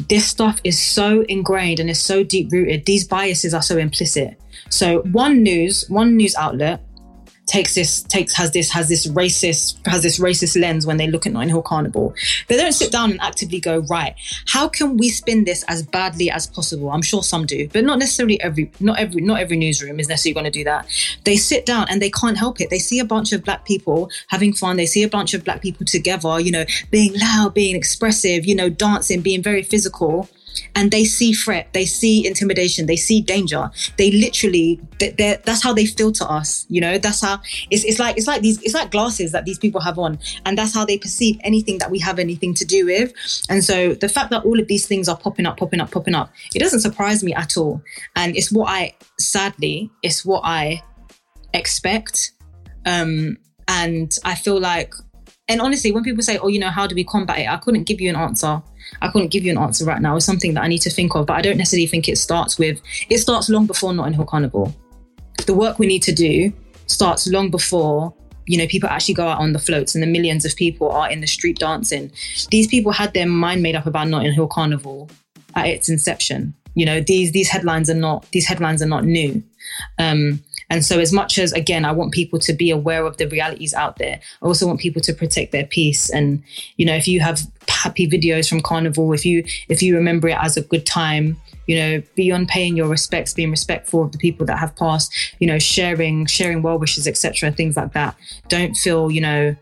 [0.09, 2.85] this stuff is so ingrained and is so deep rooted.
[2.85, 4.41] These biases are so implicit.
[4.69, 6.81] So one news, one news outlet
[7.45, 11.25] takes this takes has this has this racist has this racist lens when they look
[11.25, 12.13] at Notting Hill Carnival.
[12.47, 14.15] They don't sit down and actively go right.
[14.47, 16.89] How can we spin this as badly as possible?
[16.89, 20.33] I'm sure some do, but not necessarily every not every not every newsroom is necessarily
[20.33, 20.87] going to do that.
[21.25, 22.69] They sit down and they can't help it.
[22.69, 24.77] They see a bunch of black people having fun.
[24.77, 28.55] They see a bunch of black people together, you know, being loud, being expressive, you
[28.55, 30.29] know, dancing, being very physical
[30.75, 33.69] and they see threat, they see intimidation, they see danger.
[33.97, 34.79] They literally,
[35.17, 36.65] that's how they filter us.
[36.69, 37.39] You know, that's how
[37.69, 40.57] it's, it's like it's like these it's like glasses that these people have on, and
[40.57, 43.13] that's how they perceive anything that we have anything to do with.
[43.49, 46.15] And so the fact that all of these things are popping up, popping up, popping
[46.15, 47.81] up, it doesn't surprise me at all.
[48.15, 50.83] And it's what I sadly, it's what I
[51.53, 52.31] expect.
[52.85, 53.37] Um,
[53.67, 54.93] and I feel like
[55.47, 57.83] and honestly, when people say, "Oh, you know, how do we combat it?" I couldn't
[57.83, 58.61] give you an answer.
[59.01, 60.15] I couldn't give you an answer right now.
[60.15, 62.57] It's something that I need to think of, but I don't necessarily think it starts
[62.57, 62.81] with.
[63.09, 64.73] It starts long before Notting Hill Carnival.
[65.45, 66.53] The work we need to do
[66.87, 68.13] starts long before
[68.45, 71.09] you know people actually go out on the floats and the millions of people are
[71.09, 72.11] in the street dancing.
[72.51, 75.09] These people had their mind made up about Notting Hill Carnival
[75.55, 76.53] at its inception.
[76.75, 79.43] You know, these these headlines are not these headlines are not new.
[79.99, 83.27] Um, and so, as much as, again, I want people to be aware of the
[83.27, 86.09] realities out there, I also want people to protect their peace.
[86.09, 86.41] And,
[86.77, 90.37] you know, if you have happy videos from Carnival, if you if you remember it
[90.41, 94.47] as a good time, you know, beyond paying your respects, being respectful of the people
[94.47, 98.15] that have passed, you know, sharing, sharing well wishes, etc., things like that.
[98.47, 99.55] Don't feel, you know,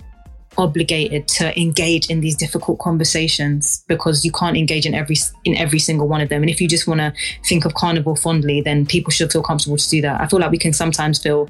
[0.57, 5.79] obligated to engage in these difficult conversations because you can't engage in every in every
[5.79, 6.41] single one of them.
[6.41, 7.13] And if you just want to
[7.45, 10.19] think of carnival fondly then people should feel comfortable to do that.
[10.19, 11.49] I feel like we can sometimes feel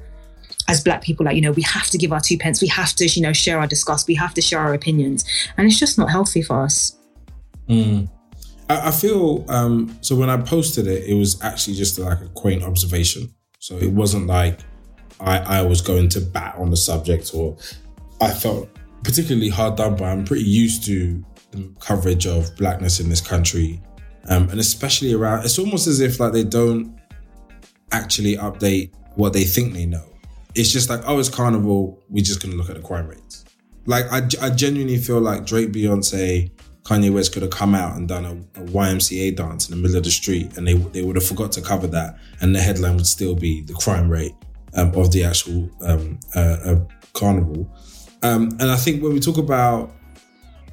[0.68, 2.62] as black people like you know we have to give our two pence.
[2.62, 4.08] We have to you know share our disgust.
[4.08, 5.26] We have to share our opinions.
[5.58, 6.96] And it's just not healthy for us.
[7.68, 8.10] Mm.
[8.70, 12.28] I, I, feel um so when i posted it it was actually just like a
[12.30, 13.34] quaint observation.
[13.60, 14.60] So it wasn't like
[15.20, 17.58] i i was going to bat on the subject or
[18.20, 18.70] i felt
[19.04, 20.12] particularly hard done by.
[20.12, 23.82] I'm pretty used to the coverage of blackness in this country,
[24.30, 25.46] um, and especially around.
[25.46, 27.00] It's almost as if like they don't
[27.92, 30.06] actually update what they think they know.
[30.56, 32.02] It's just like, oh, it's carnival.
[32.10, 33.46] We're just gonna look at the crime rates.
[33.86, 36.52] Like I, I genuinely feel like Drake, Beyonce,
[36.84, 39.98] Kanye West could have come out and done a, a, YMCA dance in the middle
[39.98, 42.96] of the street, and they they would have forgot to cover that, and the headline
[42.96, 44.34] would still be the crime rate
[44.76, 46.80] um, of the actual um, uh, uh,
[47.14, 47.70] carnival.
[48.24, 49.92] Um, and I think when we talk about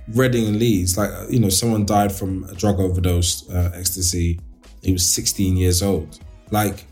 [0.09, 4.41] Reading and Leeds, like, you know, someone died from a drug overdose, uh, ecstasy.
[4.83, 6.19] He was 16 years old.
[6.51, 6.87] Like,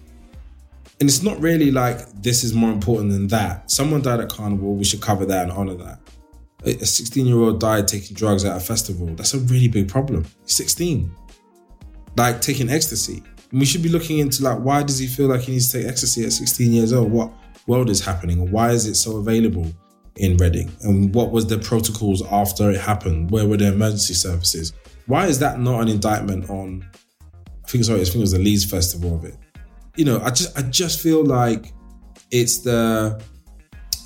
[1.01, 3.71] and it's not really like this is more important than that.
[3.71, 6.01] Someone died at Carnival, we should cover that and honor that.
[6.65, 9.07] A 16 year old died taking drugs at a festival.
[9.15, 10.25] That's a really big problem.
[10.43, 11.15] He's 16.
[12.17, 13.23] Like taking ecstasy.
[13.51, 15.79] And we should be looking into like why does he feel like he needs to
[15.79, 17.11] take ecstasy at 16 years old?
[17.11, 17.31] What
[17.67, 18.51] world is happening?
[18.51, 19.71] Why is it so available?
[20.17, 20.73] In Reading?
[20.83, 23.31] And what was the protocols after it happened?
[23.31, 24.73] Where were the emergency services?
[25.07, 26.87] Why is that not an indictment on?
[27.65, 29.37] I think sorry, I think it was the Leeds Festival of it.
[29.97, 31.73] You know, I just I just feel like
[32.31, 33.21] it's the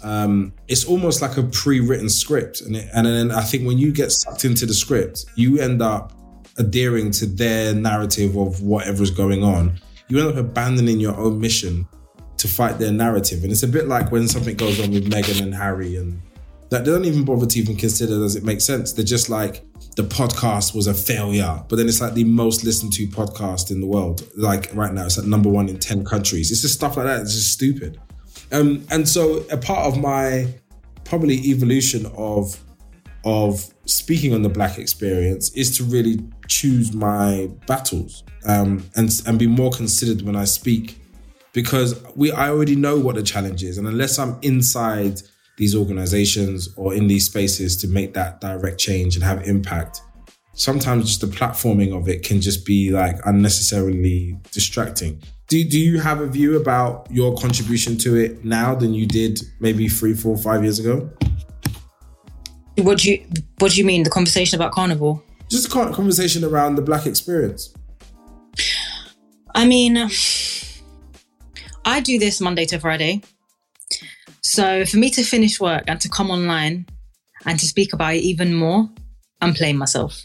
[0.03, 3.92] um, it's almost like a pre-written script, and it, and then I think when you
[3.92, 6.12] get sucked into the script, you end up
[6.59, 9.79] adhering to their narrative of whatever's going on.
[10.09, 11.87] You end up abandoning your own mission
[12.40, 15.42] to fight their narrative, and it's a bit like when something goes on with Meghan
[15.42, 16.20] and Harry, and
[16.70, 18.92] that they don't even bother to even consider does it make sense.
[18.94, 19.62] They're just like
[19.96, 23.81] the podcast was a failure, but then it's like the most listened to podcast in
[23.81, 24.26] the world.
[24.37, 26.50] Like right now, it's like number one in ten countries.
[26.50, 27.20] It's just stuff like that.
[27.20, 28.00] It's just stupid.
[28.53, 30.53] Um, and so a part of my
[31.05, 32.59] probably evolution of
[33.26, 39.38] of speaking on the black experience is to really choose my battles um, and and
[39.38, 40.99] be more considered when I speak
[41.52, 45.20] because we I already know what the challenge is and unless I'm inside
[45.56, 50.00] these organizations or in these spaces to make that direct change and have impact
[50.54, 55.98] sometimes just the platforming of it can just be like unnecessarily distracting do, do you
[55.98, 60.36] have a view about your contribution to it now than you did maybe three, four,
[60.36, 61.10] five years ago?
[62.78, 63.26] What do you
[63.58, 64.04] What do you mean?
[64.04, 65.24] The conversation about carnival?
[65.50, 67.74] Just a conversation around the black experience.
[69.52, 69.96] I mean,
[71.84, 73.22] I do this Monday to Friday.
[74.42, 76.86] So for me to finish work and to come online
[77.46, 78.88] and to speak about it even more,
[79.40, 80.24] I'm playing myself.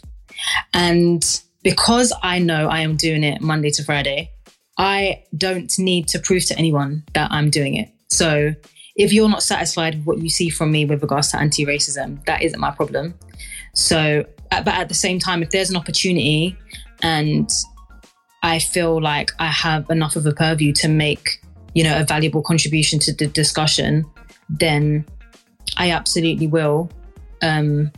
[0.72, 1.24] And
[1.62, 4.30] because I know I am doing it Monday to Friday,
[4.78, 7.88] I don't need to prove to anyone that I'm doing it.
[8.08, 8.54] So
[8.94, 12.24] if you're not satisfied with what you see from me with regards to anti racism,
[12.26, 13.14] that isn't my problem.
[13.74, 16.56] So, uh, but at the same time, if there's an opportunity
[17.02, 17.50] and
[18.42, 21.42] I feel like I have enough of a purview to make,
[21.76, 24.06] you know, a valuable contribution to the discussion,
[24.48, 25.04] then
[25.76, 26.90] I absolutely will.
[27.42, 27.92] Um,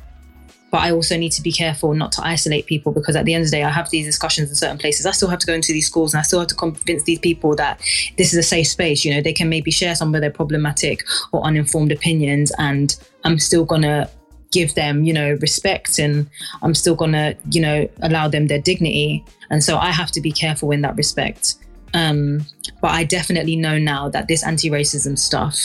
[0.72, 3.44] but I also need to be careful not to isolate people because at the end
[3.44, 5.06] of the day, I have these discussions in certain places.
[5.06, 7.20] I still have to go into these schools and I still have to convince these
[7.20, 7.80] people that
[8.18, 9.04] this is a safe space.
[9.04, 13.38] You know, they can maybe share some of their problematic or uninformed opinions, and I'm
[13.38, 14.10] still gonna
[14.50, 16.28] give them, you know, respect and
[16.62, 19.24] I'm still gonna, you know, allow them their dignity.
[19.50, 21.54] And so I have to be careful in that respect.
[21.94, 22.44] Um,
[22.80, 25.58] but I definitely know now that this anti racism stuff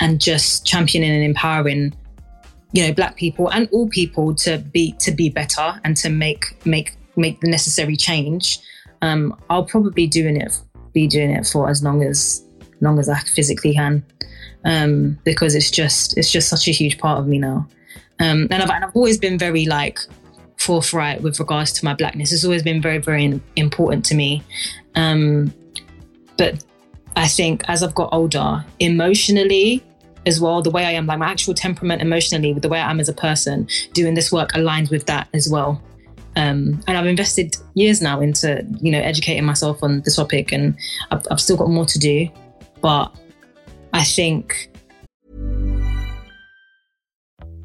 [0.00, 1.94] and just championing and empowering
[2.72, 6.44] you know black people and all people to be to be better and to make
[6.66, 8.58] make make the necessary change
[9.00, 10.60] um i'll probably doing it
[10.92, 12.42] be doing it for as long as
[12.80, 14.04] long as i physically can.
[14.64, 17.68] Um because it's just it's just such a huge part of me now.
[18.18, 19.98] Um and i've, and I've always been very like
[20.66, 24.42] forthright with regards to my blackness it's always been very very important to me
[24.94, 25.52] um
[26.36, 26.64] but
[27.16, 29.82] i think as i've got older emotionally
[30.26, 30.60] as well.
[30.60, 33.08] The way I am, like my actual temperament emotionally, with the way I am as
[33.08, 35.80] a person, doing this work aligns with that as well.
[36.34, 40.76] Um, and I've invested years now into, you know, educating myself on the topic, and
[41.10, 42.28] I've, I've still got more to do.
[42.82, 43.16] But
[43.94, 44.70] I think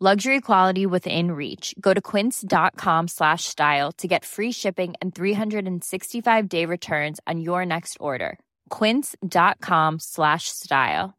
[0.00, 1.74] Luxury quality within reach.
[1.80, 7.66] Go to quince.com slash style to get free shipping and 365 day returns on your
[7.66, 8.38] next order.
[8.70, 11.18] Quince.com slash style.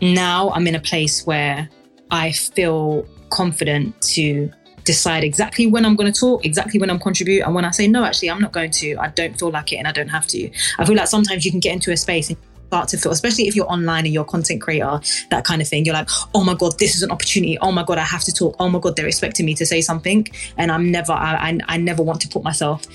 [0.00, 1.68] now I'm in a place where
[2.10, 4.50] I feel confident to
[4.84, 7.86] decide exactly when I'm going to talk, exactly when I'm contribute, and when I say
[7.86, 8.96] no, actually I'm not going to.
[8.96, 10.50] I don't feel like it, and I don't have to.
[10.78, 12.38] I feel like sometimes you can get into a space and
[12.72, 14.98] start to feel, especially if you're online and you're a content creator,
[15.28, 15.84] that kind of thing.
[15.84, 17.58] You're like, oh my god, this is an opportunity.
[17.58, 18.56] Oh my god, I have to talk.
[18.58, 21.76] Oh my god, they're expecting me to say something, and I'm never, I, I, I
[21.76, 22.86] never want to put myself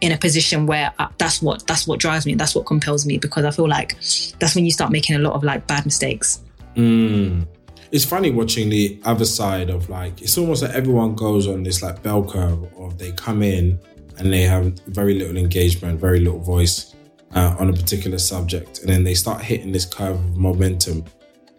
[0.00, 2.34] in a position where I, that's what that's what drives me.
[2.34, 3.94] That's what compels me because I feel like
[4.40, 6.40] that's when you start making a lot of like bad mistakes.
[6.74, 7.46] Mm.
[7.92, 11.82] It's funny watching the other side of like it's almost like everyone goes on this
[11.82, 13.78] like bell curve of they come in
[14.18, 16.95] and they have very little engagement, very little voice
[17.36, 21.04] uh, on a particular subject, and then they start hitting this curve of momentum.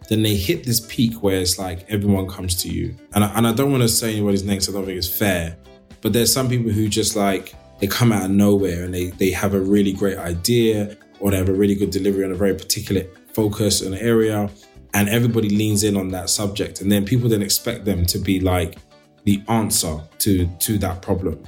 [0.08, 3.46] Then they hit this peak where it's like everyone comes to you, and I, and
[3.46, 4.68] I don't want to say anybody's names.
[4.68, 5.56] I don't think it's fair,
[6.00, 9.30] but there's some people who just like they come out of nowhere and they they
[9.30, 12.54] have a really great idea or they have a really good delivery on a very
[12.54, 14.48] particular focus and area
[14.94, 18.40] and everybody leans in on that subject and then people then expect them to be
[18.40, 18.78] like
[19.24, 21.42] the answer to to that problem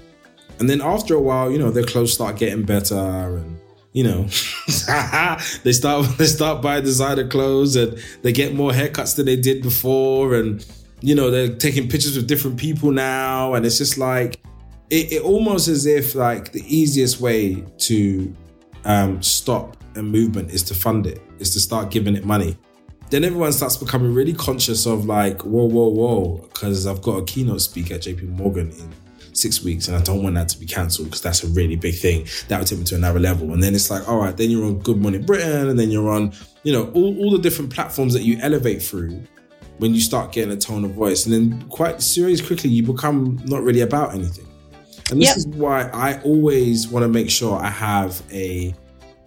[0.58, 3.58] and then after a while you know their clothes start getting better and
[3.93, 4.22] you know
[5.64, 9.62] they start they start buying designer clothes and they get more haircuts than they did
[9.62, 10.34] before.
[10.34, 10.64] And
[11.01, 13.55] you know they're taking pictures with different people now.
[13.55, 14.41] And it's just like
[14.91, 18.34] it, it almost as if like the easiest way to
[18.84, 22.57] um, stop a movement is to fund it is to start giving it money.
[23.11, 27.24] Then everyone starts becoming really conscious of like, whoa, whoa, whoa, because I've got a
[27.24, 28.95] keynote speaker at JP Morgan in
[29.41, 31.97] six weeks and I don't want that to be cancelled because that's a really big
[31.97, 32.26] thing.
[32.49, 33.53] That would take me to another level.
[33.53, 36.11] And then it's like, all right, then you're on Good Morning Britain and then you're
[36.11, 36.32] on,
[36.62, 39.22] you know, all, all the different platforms that you elevate through
[39.78, 41.26] when you start getting a tone of voice.
[41.26, 44.47] And then quite serious quickly, you become not really about anything.
[45.11, 45.36] And this yep.
[45.38, 48.74] is why I always want to make sure I have a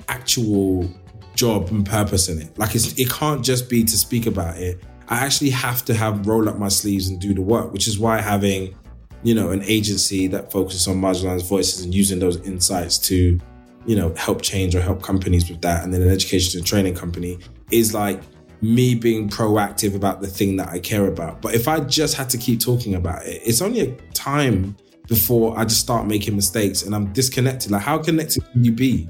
[0.07, 0.89] actual
[1.36, 2.57] job and purpose in it.
[2.57, 4.82] Like it can't just be to speak about it.
[5.09, 7.99] I actually have to have roll up my sleeves and do the work, which is
[7.99, 8.76] why having,
[9.24, 13.39] you know, an agency that focuses on marginalized voices and using those insights to,
[13.86, 16.95] you know, help change or help companies with that, and then an education and training
[16.95, 17.39] company
[17.71, 18.21] is like
[18.61, 21.41] me being proactive about the thing that I care about.
[21.41, 25.57] But if I just had to keep talking about it, it's only a time before
[25.57, 27.71] I just start making mistakes and I'm disconnected.
[27.71, 29.09] Like, how connected can you be?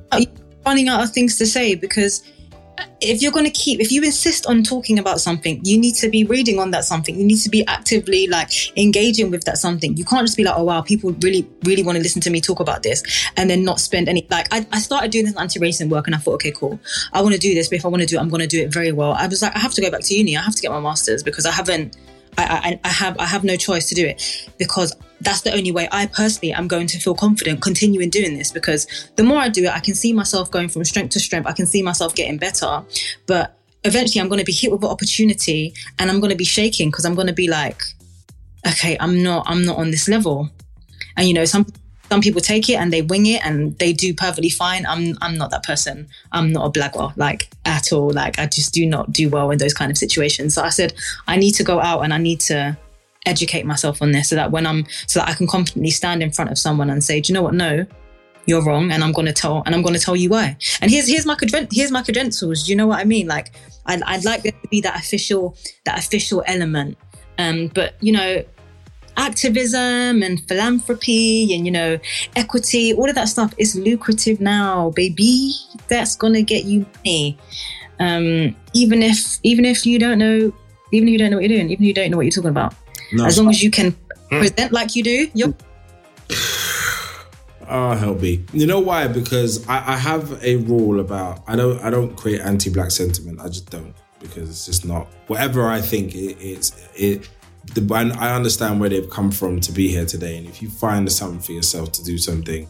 [0.66, 2.24] running out of things to say because
[3.02, 6.10] if you're going to keep if you insist on talking about something you need to
[6.10, 7.16] be reading on that something.
[7.16, 9.96] You need to be actively like engaging with that something.
[9.98, 12.42] You can't just be like oh wow people really really want to listen to me
[12.42, 13.04] talk about this
[13.38, 16.20] and then not spend any like i, I started doing this anti-racism work and i
[16.20, 16.80] thought okay cool.
[17.12, 18.48] I want to do this but if i want to do it i'm going to
[18.48, 19.14] do it very well.
[19.14, 20.38] I was like i have to go back to uni.
[20.38, 21.98] I have to get my master's because i haven't
[22.38, 25.72] I, I, I have I have no choice to do it because that's the only
[25.72, 29.50] way I personally am going to feel confident continuing doing this because the more I
[29.50, 31.48] do it, I can see myself going from strength to strength.
[31.48, 32.84] I can see myself getting better,
[33.26, 36.46] but eventually I'm going to be hit with an opportunity and I'm going to be
[36.46, 37.82] shaking because I'm going to be like,
[38.68, 40.50] okay, I'm not I'm not on this level,
[41.18, 41.66] and you know some
[42.10, 44.86] some people take it and they wing it and they do perfectly fine.
[44.86, 46.08] I'm I'm not that person.
[46.32, 48.12] I'm not a blagger like at all.
[48.12, 50.54] Like I just do not do well in those kind of situations.
[50.56, 50.94] So I said
[51.28, 52.78] I need to go out and I need to
[53.26, 56.32] educate myself on this so that when I'm so that I can confidently stand in
[56.32, 57.54] front of someone and say, do you know what?
[57.54, 57.86] No,
[58.46, 60.58] you're wrong, and I'm going to tell and I'm going to tell you why.
[60.82, 61.38] And here's here's my
[61.72, 62.64] here's my credentials.
[62.64, 63.28] Do you know what I mean?
[63.28, 63.52] Like
[63.86, 65.56] I'd, I'd like there to be that official
[65.86, 66.98] that official element.
[67.38, 68.44] Um, but you know,
[69.18, 72.00] activism and philanthropy and you know
[72.36, 75.52] equity all of that stuff is lucrative now baby
[75.88, 77.38] that's gonna get you money
[78.00, 80.52] um, even if even if you don't know
[80.92, 82.32] even if you don't know what you're doing even if you don't know what you're
[82.32, 82.74] talking about
[83.12, 83.92] no, as long as you can
[84.30, 84.40] hmm.
[84.40, 85.54] present like you do you're
[87.70, 88.44] Oh, help me!
[88.52, 89.08] You know why?
[89.08, 93.40] Because I, I have a rule about I don't I don't create anti-black sentiment.
[93.40, 97.30] I just don't because it's just not whatever I think it, it's it
[97.74, 100.38] the, I understand where they've come from to be here today.
[100.38, 102.68] And if you find something for yourself to do something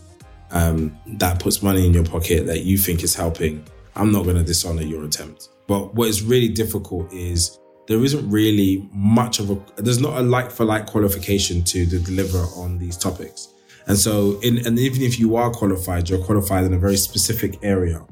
[0.51, 3.65] um, that puts money in your pocket that you think is helping,
[3.95, 5.49] I'm not going to dishonor your attempt.
[5.67, 7.57] But what is really difficult is
[7.87, 11.99] there isn't really much of a, there's not a like for like qualification to, to
[11.99, 13.53] deliver on these topics.
[13.87, 17.59] And so, in, and even if you are qualified, you're qualified in a very specific
[17.63, 18.05] area.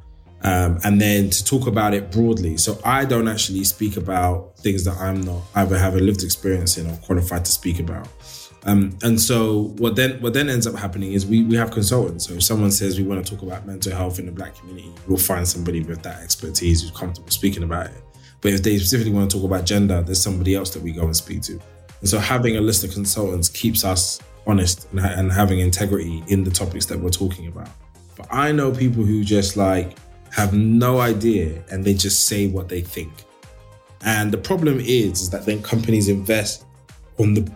[0.44, 2.58] Um, and then to talk about it broadly.
[2.58, 6.78] So I don't actually speak about things that I'm not either have a lived experience
[6.78, 8.08] in or qualified to speak about.
[8.64, 12.28] Um, and so what then what then ends up happening is we we have consultants.
[12.28, 14.92] So if someone says we want to talk about mental health in the black community,
[15.08, 18.04] we'll find somebody with that expertise who's comfortable speaking about it.
[18.42, 21.04] But if they specifically want to talk about gender, there's somebody else that we go
[21.04, 21.60] and speak to.
[22.00, 26.44] And so having a list of consultants keeps us honest and, and having integrity in
[26.44, 27.70] the topics that we're talking about.
[28.18, 29.98] But I know people who just like
[30.32, 33.12] have no idea and they just say what they think.
[34.04, 36.66] And the problem is, is that then companies invest
[37.20, 37.52] on the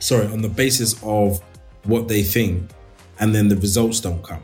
[0.00, 1.40] sorry on the basis of
[1.84, 2.70] what they think,
[3.20, 4.42] and then the results don't come,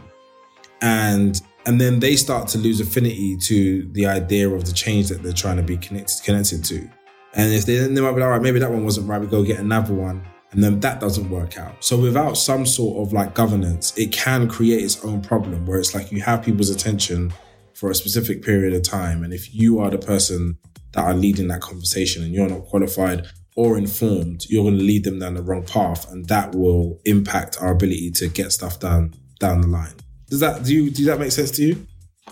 [0.80, 5.22] and and then they start to lose affinity to the idea of the change that
[5.22, 6.88] they're trying to be connected connected to.
[7.34, 9.20] And if they, then they might be like, all right, maybe that one wasn't right,
[9.20, 10.24] we go get another one.
[10.52, 11.82] And then that doesn't work out.
[11.82, 15.94] So without some sort of like governance, it can create its own problem where it's
[15.94, 17.32] like you have people's attention
[17.72, 19.24] for a specific period of time.
[19.24, 20.56] And if you are the person
[20.92, 25.02] that are leading that conversation and you're not qualified or informed, you're going to lead
[25.02, 26.08] them down the wrong path.
[26.12, 29.94] And that will impact our ability to get stuff done down the line.
[30.28, 31.86] Does that, do you, does that make sense to you?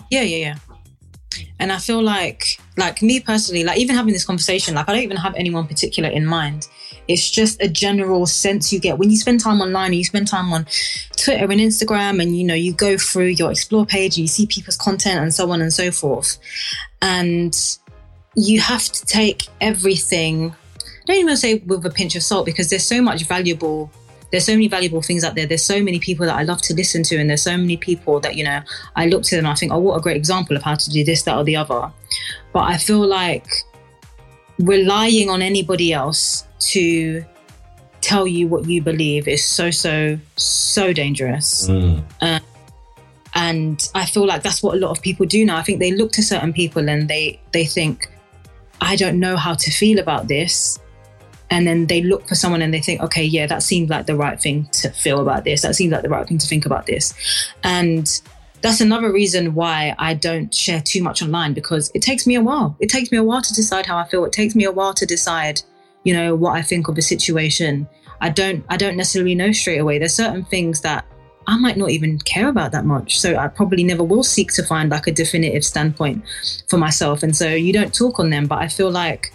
[0.09, 0.55] Yeah, yeah, yeah.
[1.59, 5.03] And I feel like, like me personally, like even having this conversation, like I don't
[5.03, 6.67] even have anyone particular in mind.
[7.07, 10.27] It's just a general sense you get when you spend time online and you spend
[10.27, 10.65] time on
[11.17, 14.45] Twitter and Instagram and you know, you go through your explore page and you see
[14.45, 16.37] people's content and so on and so forth.
[17.01, 17.55] And
[18.35, 22.69] you have to take everything, I don't even say with a pinch of salt because
[22.69, 23.91] there's so much valuable
[24.33, 25.45] there's so many valuable things out there.
[25.45, 28.19] There's so many people that I love to listen to, and there's so many people
[28.21, 28.61] that you know
[28.95, 29.45] I look to them.
[29.45, 31.55] I think, oh, what a great example of how to do this, that, or the
[31.55, 31.91] other.
[32.51, 33.45] But I feel like
[34.57, 37.23] relying on anybody else to
[38.01, 41.69] tell you what you believe is so so so dangerous.
[41.69, 42.03] Mm.
[42.19, 42.39] Uh,
[43.35, 45.57] and I feel like that's what a lot of people do now.
[45.57, 48.09] I think they look to certain people and they they think,
[48.81, 50.79] I don't know how to feel about this
[51.49, 54.15] and then they look for someone and they think, okay, yeah, that seemed like the
[54.15, 55.61] right thing to feel about this.
[55.61, 57.13] That seems like the right thing to think about this.
[57.63, 58.21] And
[58.61, 62.41] that's another reason why I don't share too much online because it takes me a
[62.41, 62.75] while.
[62.79, 64.23] It takes me a while to decide how I feel.
[64.25, 65.61] It takes me a while to decide,
[66.03, 67.87] you know, what I think of a situation.
[68.21, 69.99] I don't I don't necessarily know straight away.
[69.99, 71.05] There's certain things that
[71.45, 73.19] I might not even care about that much.
[73.19, 76.23] So I probably never will seek to find like a definitive standpoint
[76.69, 77.21] for myself.
[77.21, 79.33] And so you don't talk on them, but I feel like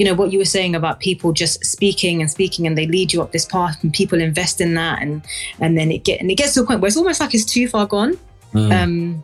[0.00, 3.12] you know what you were saying about people just speaking and speaking and they lead
[3.12, 5.22] you up this path and people invest in that and
[5.60, 7.44] and then it get and it gets to a point where it's almost like it's
[7.44, 8.18] too far gone
[8.54, 8.82] mm.
[8.82, 9.22] um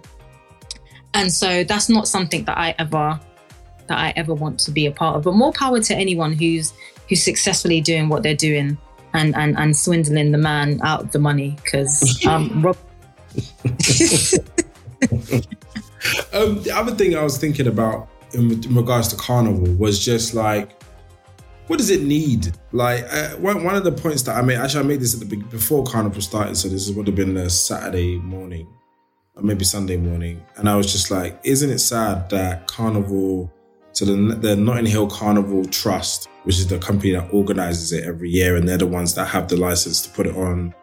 [1.14, 3.18] and so that's not something that i ever
[3.86, 6.74] that i ever want to be a part of but more power to anyone who's
[7.08, 8.76] who's successfully doing what they're doing
[9.14, 12.76] and and and swindling the man out of the money because um rob
[16.34, 20.34] um the other thing i was thinking about in, in regards to carnival was just
[20.34, 20.76] like
[21.66, 22.52] what does it need?
[22.72, 25.28] Like uh, one, one of the points that I made, actually, I made this at
[25.28, 28.68] the before Carnival started, so this would have been a Saturday morning,
[29.34, 33.52] or maybe Sunday morning, and I was just like, isn't it sad that Carnival,
[33.92, 38.30] so the the Notting Hill Carnival Trust, which is the company that organizes it every
[38.30, 40.74] year, and they're the ones that have the license to put it on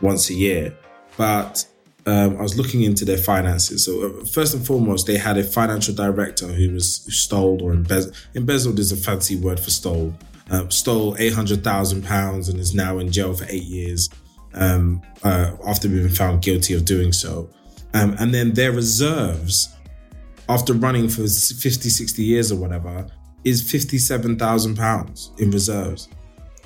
[0.00, 0.76] once a year,
[1.16, 1.64] but
[2.06, 3.84] um, I was looking into their finances.
[3.84, 8.14] So uh, first and foremost, they had a financial director who was stole or embezzled.
[8.34, 10.14] Embezzled is a fancy word for stole.
[10.50, 14.10] Uh, stole eight hundred thousand pounds and is now in jail for eight years
[14.52, 17.48] um, uh, after being found guilty of doing so.
[17.94, 19.74] Um, and then their reserves,
[20.48, 23.06] after running for 50, 60 years or whatever,
[23.44, 26.08] is fifty-seven thousand pounds in reserves,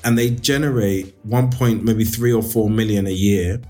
[0.04, 3.60] and they generate one point maybe three or four million a year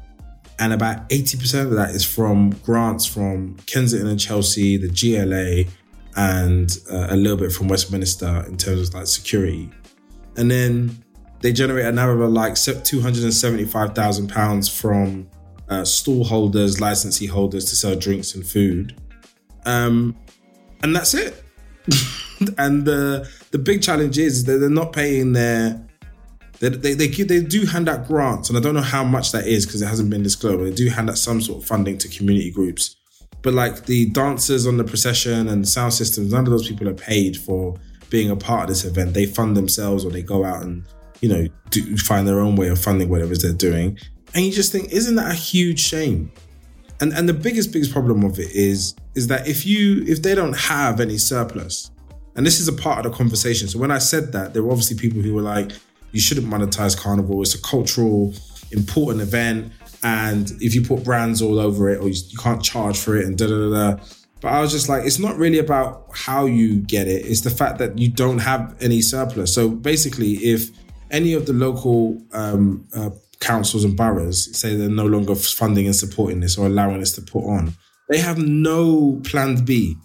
[0.59, 5.71] and about 80% of that is from grants from Kensington and Chelsea, the GLA,
[6.17, 9.71] and uh, a little bit from Westminster in terms of like security.
[10.37, 11.05] And then
[11.41, 15.31] they generate another like £275,000 from
[15.69, 19.01] uh, stall holders, licensee holders to sell drinks and food.
[19.65, 20.17] Um,
[20.83, 21.45] and that's it.
[22.59, 25.88] and the the big challenge is that they're not paying their
[26.61, 29.47] they, they, they, they do hand out grants, and I don't know how much that
[29.47, 31.99] is because it hasn't been disclosed, but they do hand out some sort of funding
[31.99, 32.97] to community groups.
[33.43, 36.95] But like the dancers on the procession and sound systems, none of those people are
[36.95, 37.77] paid for
[38.11, 39.15] being a part of this event.
[39.15, 40.85] They fund themselves or they go out and,
[41.21, 43.99] you know, do, find their own way of funding whatever they're doing.
[44.35, 46.33] And you just think, isn't that a huge shame?
[47.01, 50.35] And and the biggest, biggest problem of it is, is that if you if they
[50.35, 51.93] don't have any surplus,
[52.35, 53.69] and this is a part of the conversation.
[53.69, 55.73] So when I said that, there were obviously people who were like,
[56.13, 57.43] you shouldn't monetize carnival.
[57.43, 58.35] It's a cultural
[58.71, 59.73] important event.
[60.03, 63.27] And if you put brands all over it or you, you can't charge for it
[63.27, 64.05] and da da da.
[64.41, 67.27] But I was just like, it's not really about how you get it.
[67.27, 69.53] It's the fact that you don't have any surplus.
[69.53, 70.71] So basically, if
[71.11, 75.97] any of the local um, uh, councils and boroughs say they're no longer funding and
[75.97, 77.75] supporting this or allowing us to put on,
[78.09, 79.97] they have no plan B.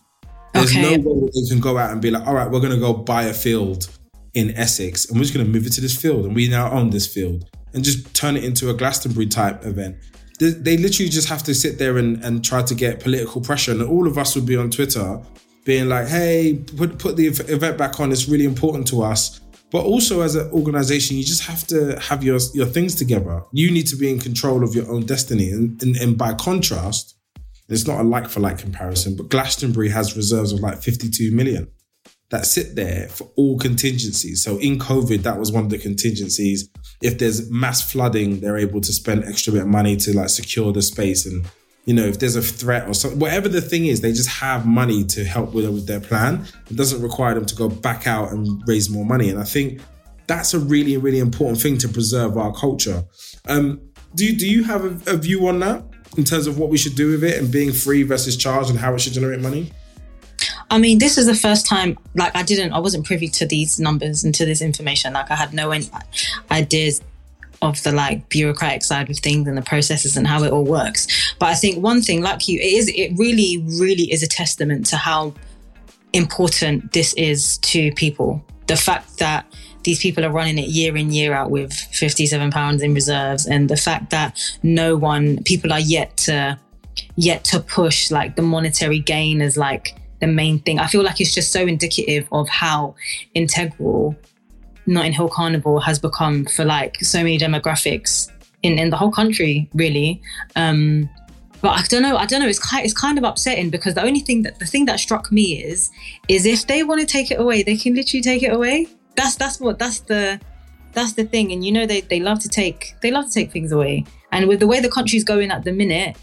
[0.54, 0.98] There's okay.
[0.98, 2.94] no way they can go out and be like, all right, we're going to go
[2.94, 3.88] buy a field
[4.34, 6.72] in Essex, and we're just going to move it to this field, and we now
[6.72, 9.96] own this field, and just turn it into a Glastonbury type event.
[10.40, 13.72] They, they literally just have to sit there and, and try to get political pressure,
[13.72, 15.22] and all of us would be on Twitter
[15.66, 18.12] being like, hey, put, put the event back on.
[18.12, 19.40] It's really important to us.
[19.72, 23.42] But also as an organization, you just have to have your, your things together.
[23.54, 25.50] You need to be in control of your own destiny.
[25.50, 27.16] And, and, and by contrast,
[27.70, 31.68] it's not a like for like comparison, but Glastonbury has reserves of like 52 million
[32.34, 34.42] that sit there for all contingencies.
[34.42, 36.68] So in COVID, that was one of the contingencies.
[37.00, 40.74] If there's mass flooding, they're able to spend extra bit of money to like secure
[40.74, 41.46] the space and
[41.86, 44.66] you know, if there's a threat or something, whatever the thing is, they just have
[44.66, 46.48] money to help with, with their plan.
[46.72, 49.30] It doesn't require them to go back out and raise more money.
[49.30, 49.82] And I think
[50.26, 53.04] that's a really, really important thing to preserve our culture.
[53.48, 53.82] Um,
[54.16, 55.84] do do you have a, a view on that
[56.18, 58.80] in terms of what we should do with it and being free versus charged and
[58.80, 59.72] how it should generate money?
[60.70, 63.80] I mean, this is the first time, like, I didn't, I wasn't privy to these
[63.80, 65.14] numbers and to this information.
[65.14, 65.74] Like, I had no
[66.52, 67.02] ideas
[67.64, 71.34] of the like bureaucratic side of things and the processes and how it all works.
[71.40, 74.86] But I think one thing, like you, it is it really, really is a testament
[74.88, 75.34] to how
[76.12, 78.44] important this is to people.
[78.68, 79.46] The fact that
[79.84, 83.70] these people are running it year in, year out with 57 pounds in reserves and
[83.70, 86.58] the fact that no one people are yet to
[87.16, 90.80] yet to push like the monetary gain as like the main thing.
[90.80, 92.96] I feel like it's just so indicative of how
[93.34, 94.16] integral
[94.86, 98.32] Notting Hill Carnival has become for like so many demographics
[98.64, 100.22] in, in the whole country, really.
[100.56, 101.10] Um,
[101.62, 102.18] but I don't know.
[102.18, 102.48] I don't know.
[102.48, 105.32] It's kind, it's kind of upsetting because the only thing that the thing that struck
[105.32, 105.92] me is
[106.28, 108.88] is if they want to take it away, they can literally take it away.
[109.16, 110.42] That's that's what that's the
[110.94, 111.52] that's the thing.
[111.52, 114.06] And you know they they love to take they love to take things away.
[114.34, 116.18] And with the way the country's going at the minute,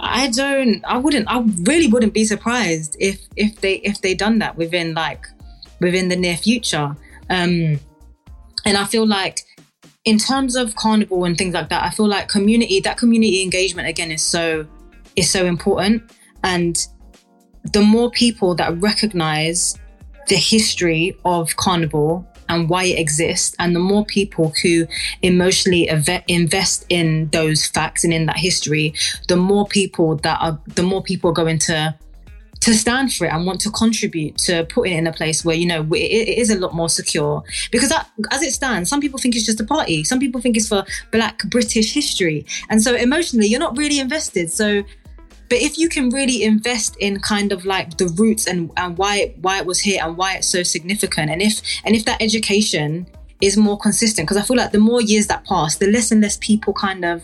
[0.00, 0.84] I don't.
[0.84, 1.26] I wouldn't.
[1.28, 5.26] I really wouldn't be surprised if if they if they done that within like
[5.80, 6.96] within the near future.
[7.30, 7.80] Um,
[8.64, 9.40] and I feel like
[10.04, 13.88] in terms of carnival and things like that, I feel like community, that community engagement
[13.88, 14.66] again is so
[15.16, 16.02] is so important.
[16.44, 16.86] And
[17.72, 19.76] the more people that recognize
[20.28, 24.86] the history of carnival and why it exists, and the more people who
[25.22, 25.88] emotionally
[26.28, 28.94] invest in those facts and in that history,
[29.28, 31.94] the more people that are, the more people are going to
[32.60, 35.54] to stand for it and want to contribute to putting it in a place where
[35.54, 37.42] you know it, it is a lot more secure.
[37.70, 40.04] Because that, as it stands some people think it's just a party.
[40.04, 42.46] Some people think it's for black british history.
[42.68, 44.50] And so emotionally you're not really invested.
[44.50, 44.82] So
[45.48, 49.16] but if you can really invest in kind of like the roots and, and why
[49.16, 52.20] it, why it was here and why it's so significant and if and if that
[52.20, 53.06] education
[53.40, 56.20] is more consistent because i feel like the more years that pass the less and
[56.20, 57.22] less people kind of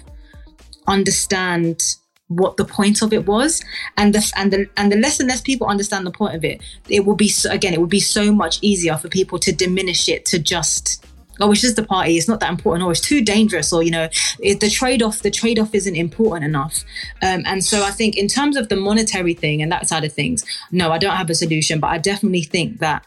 [0.87, 1.97] understand
[2.29, 3.63] what the point of it was
[3.97, 6.63] and the and the and the less and less people understand the point of it
[6.89, 10.09] it will be so, again it would be so much easier for people to diminish
[10.09, 11.05] it to just
[11.41, 12.17] oh it's just the party.
[12.17, 12.85] It's not that important.
[12.87, 14.09] Or it's too dangerous or you know
[14.41, 16.85] it, the trade-off the trade-off isn't important enough.
[17.23, 20.13] Um, and so i think in terms of the monetary thing and that side of
[20.13, 23.05] things no i don't have a solution but i definitely think that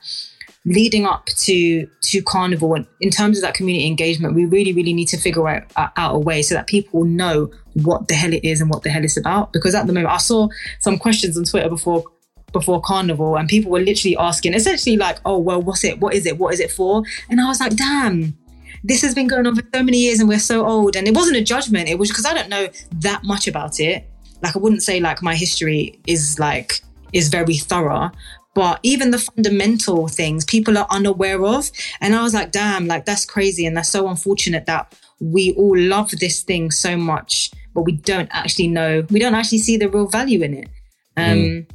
[0.65, 5.07] leading up to to carnival in terms of that community engagement we really really need
[5.07, 8.59] to figure out, out a way so that people know what the hell it is
[8.59, 9.53] and what the hell it's about.
[9.53, 10.49] Because at the moment i saw
[10.80, 12.03] some questions on twitter before
[12.51, 16.25] before carnival and people were literally asking essentially like oh well what's it what is
[16.25, 18.37] it what is it for and i was like damn
[18.83, 21.13] this has been going on for so many years and we're so old and it
[21.13, 24.09] wasn't a judgment it was because i don't know that much about it
[24.41, 26.81] like i wouldn't say like my history is like
[27.11, 28.09] is very thorough
[28.57, 31.69] but even the fundamental things people are unaware of.
[32.01, 33.67] And I was like, damn, like that's crazy.
[33.67, 38.27] And that's so unfortunate that we all love this thing so much, but we don't
[38.31, 40.69] actually know, we don't actually see the real value in it.
[41.15, 41.69] Um, mm.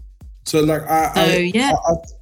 [0.45, 1.73] So like I, so, I yeah.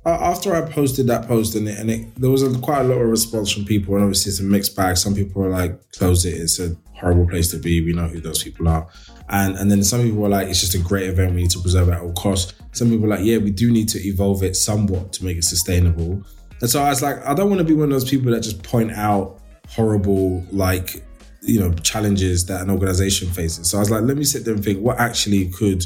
[0.05, 2.83] I, I, after I posted that post and it, and it, there was a, quite
[2.83, 4.97] a lot of response from people and obviously it's a mixed bag.
[4.97, 6.35] Some people are like, close it.
[6.35, 7.85] It's a horrible place to be.
[7.85, 8.87] We know who those people are.
[9.31, 11.35] And and then some people were like, it's just a great event.
[11.35, 12.55] We need to preserve it at all costs.
[12.73, 15.45] Some people were like, yeah, we do need to evolve it somewhat to make it
[15.45, 16.23] sustainable.
[16.61, 18.43] And so I was like, I don't want to be one of those people that
[18.43, 21.03] just point out horrible like
[21.43, 23.71] you know challenges that an organization faces.
[23.71, 25.85] So I was like, let me sit there and think, what actually could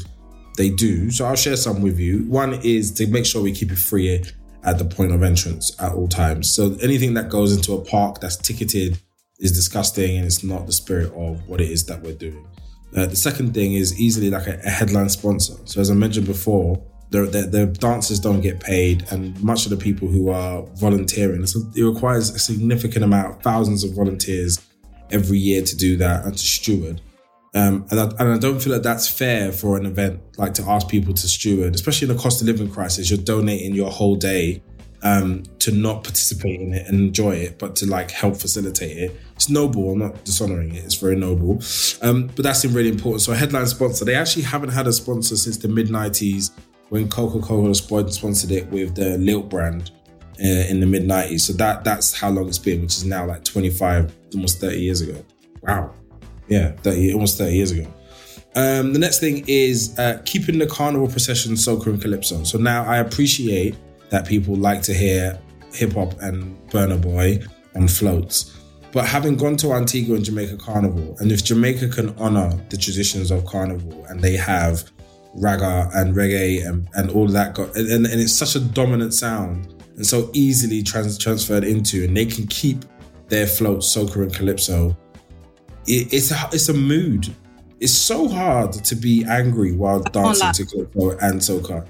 [0.55, 1.11] they do?
[1.11, 2.25] So I'll share some with you.
[2.27, 4.23] One is to make sure we keep it free
[4.63, 6.51] at the point of entrance at all times.
[6.51, 8.97] So anything that goes into a park that's ticketed
[9.39, 12.47] is disgusting and it's not the spirit of what it is that we're doing.
[12.95, 15.55] Uh, the second thing is easily like a, a, headline sponsor.
[15.65, 20.07] So as I mentioned before, the, dancers don't get paid, and much of the people
[20.07, 24.59] who are volunteering, so it requires a significant amount, thousands of volunteers
[25.11, 27.01] every year to do that and to steward.
[27.55, 30.63] Um, and, I, and I don't feel that that's fair for an event like to
[30.63, 33.09] ask people to steward, especially in a cost of living crisis.
[33.09, 34.61] You're donating your whole day
[35.03, 39.19] um, to not participate in it and enjoy it, but to like help facilitate it.
[39.35, 39.93] It's noble.
[39.93, 40.83] I'm not dishonoring it.
[40.83, 41.61] It's very noble.
[42.01, 43.21] Um, but that's really important.
[43.21, 44.03] So a headline sponsor.
[44.03, 46.51] They actually haven't had a sponsor since the mid 90s
[46.89, 49.91] when Coca Cola sponsored it with the Lilt brand
[50.43, 51.41] uh, in the mid 90s.
[51.41, 55.01] So that that's how long it's been, which is now like 25, almost 30 years
[55.01, 55.23] ago.
[55.61, 55.93] Wow.
[56.47, 57.91] Yeah, 30, almost 30 years ago.
[58.55, 62.43] Um, the next thing is uh, keeping the carnival procession soca and calypso.
[62.43, 63.75] So now I appreciate
[64.09, 65.39] that people like to hear
[65.73, 67.43] hip hop and Burna Boy
[67.75, 68.57] on floats.
[68.93, 73.29] But having gone to Antigua and Jamaica Carnival, and if Jamaica can honor the traditions
[73.29, 74.89] of Carnival and they have
[75.37, 80.05] ragga and reggae and, and all that, and, and it's such a dominant sound and
[80.05, 82.85] so easily trans- transferred into, and they can keep
[83.27, 84.95] their floats, soca and calypso.
[85.87, 87.33] It, it's a, it's a mood.
[87.79, 91.85] It's so hard to be angry while dancing to calypso and soca.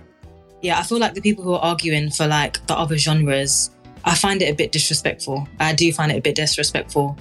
[0.61, 3.69] Yeah, I feel like the people who are arguing for like the other genres
[4.05, 5.47] I find it a bit disrespectful.
[5.59, 7.17] I do find it a bit disrespectful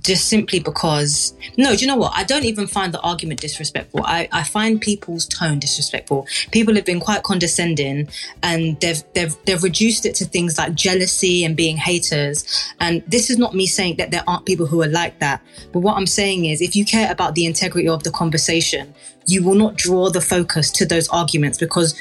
[0.00, 2.12] just simply because, no, do you know what?
[2.14, 4.02] I don't even find the argument disrespectful.
[4.04, 6.26] I, I find people's tone disrespectful.
[6.52, 8.08] People have been quite condescending
[8.42, 12.44] and they've, they've, they've reduced it to things like jealousy and being haters.
[12.80, 15.42] And this is not me saying that there aren't people who are like that.
[15.72, 18.94] But what I'm saying is if you care about the integrity of the conversation,
[19.26, 22.00] you will not draw the focus to those arguments because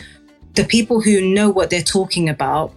[0.53, 2.73] the people who know what they're talking about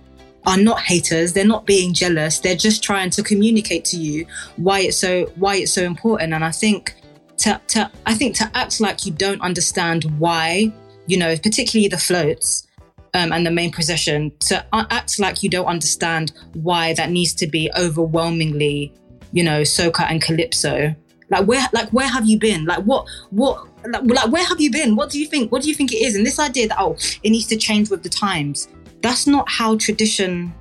[0.47, 4.27] are not haters they're not being jealous they're just trying to communicate to you
[4.57, 6.33] why it's so why it's so important.
[6.33, 6.95] And i think
[7.39, 10.73] to, to i think to act like you don't understand why
[11.07, 12.67] you know particularly the floats
[13.13, 17.47] um, and the main procession to act like you don't understand why that needs to
[17.47, 18.95] be overwhelmingly
[19.33, 20.95] you know soca and calypso.
[21.31, 22.65] Like where like where have you been?
[22.65, 24.97] Like what what like, like where have you been?
[24.97, 26.15] What do you think what do you think it is?
[26.17, 28.69] And this idea that oh it needs to change with the times
[29.03, 30.53] that's not how tradition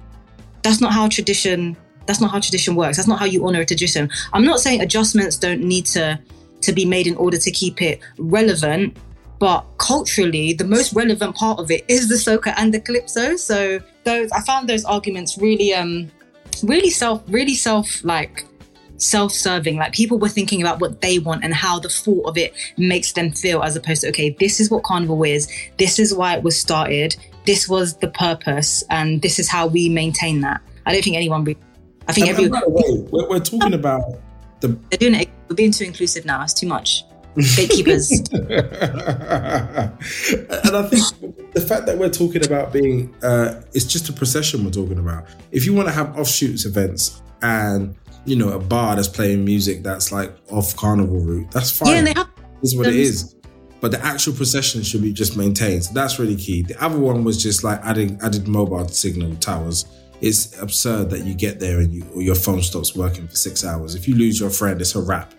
[0.62, 2.98] that's not how tradition that's not how tradition works.
[2.98, 4.10] That's not how you honor a tradition.
[4.34, 6.20] I'm not saying adjustments don't need to
[6.62, 8.98] to be made in order to keep it relevant
[9.40, 13.36] but culturally the most relevant part of it is the soca and the calypso.
[13.36, 16.12] So those i found those arguments really um
[16.64, 18.46] really self really self like
[19.00, 22.54] self-serving like people were thinking about what they want and how the thought of it
[22.78, 26.36] makes them feel as opposed to okay this is what carnival is this is why
[26.36, 27.16] it was started
[27.50, 30.62] this was the purpose and this is how we maintain that.
[30.86, 31.44] I don't think anyone.
[31.44, 31.58] Re-
[32.08, 32.62] I think everyone.
[32.68, 34.04] We're, we're, talking about
[34.60, 34.68] the.
[34.92, 35.30] They're doing it.
[35.48, 36.44] We're being too inclusive now.
[36.44, 37.06] It's too much.
[37.56, 38.12] Gatekeepers.
[38.32, 38.50] and
[40.76, 44.70] I think the fact that we're talking about being, uh, it's just a procession we're
[44.70, 45.26] talking about.
[45.52, 47.96] If you want to have offshoots events and
[48.26, 51.90] you know a bar that's playing music that's like off carnival route, that's fine.
[51.90, 52.30] Yeah, and they have.
[52.62, 53.36] This is what it is
[53.82, 55.86] but the actual procession should be just maintained.
[55.86, 56.64] So that's really key.
[56.64, 59.86] The other one was just like adding added mobile signal towers.
[60.22, 63.64] It's absurd that you get there and you, or your phone stops working for six
[63.64, 63.96] hours.
[63.96, 65.34] If you lose your friend, it's a wrap.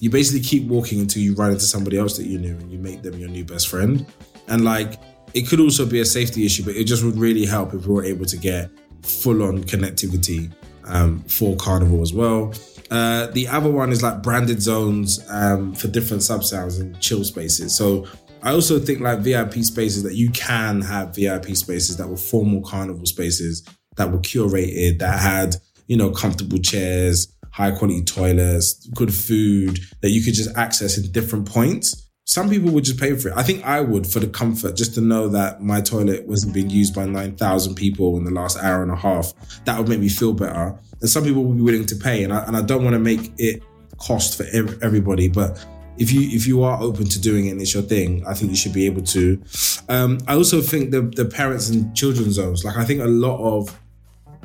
[0.00, 2.78] You basically keep walking until you run into somebody else that you knew and you
[2.78, 4.04] make them your new best friend.
[4.48, 5.00] And like,
[5.32, 7.94] it could also be a safety issue, but it just would really help if we
[7.94, 8.70] were able to get
[9.00, 10.52] full on connectivity
[10.86, 12.54] um, for Carnival as well.
[12.90, 17.24] Uh, the other one is like branded zones um, for different sub sounds and chill
[17.24, 17.74] spaces.
[17.74, 18.06] So
[18.42, 22.62] I also think like VIP spaces that you can have VIP spaces that were formal
[22.62, 23.66] carnival spaces
[23.96, 25.56] that were curated, that had,
[25.88, 31.10] you know, comfortable chairs, high quality toilets, good food that you could just access in
[31.10, 32.05] different points.
[32.28, 33.34] Some people would just pay for it.
[33.36, 36.68] I think I would for the comfort, just to know that my toilet wasn't being
[36.68, 39.32] used by 9,000 people in the last hour and a half.
[39.64, 42.24] That would make me feel better and some people would be willing to pay.
[42.24, 43.62] And I, and I don't want to make it
[43.98, 44.44] cost for
[44.82, 45.64] everybody, but
[45.98, 48.50] if you if you are open to doing it and it's your thing, I think
[48.50, 49.42] you should be able to.
[49.88, 53.38] Um, I also think the the parents and children zones, like I think a lot
[53.38, 53.78] of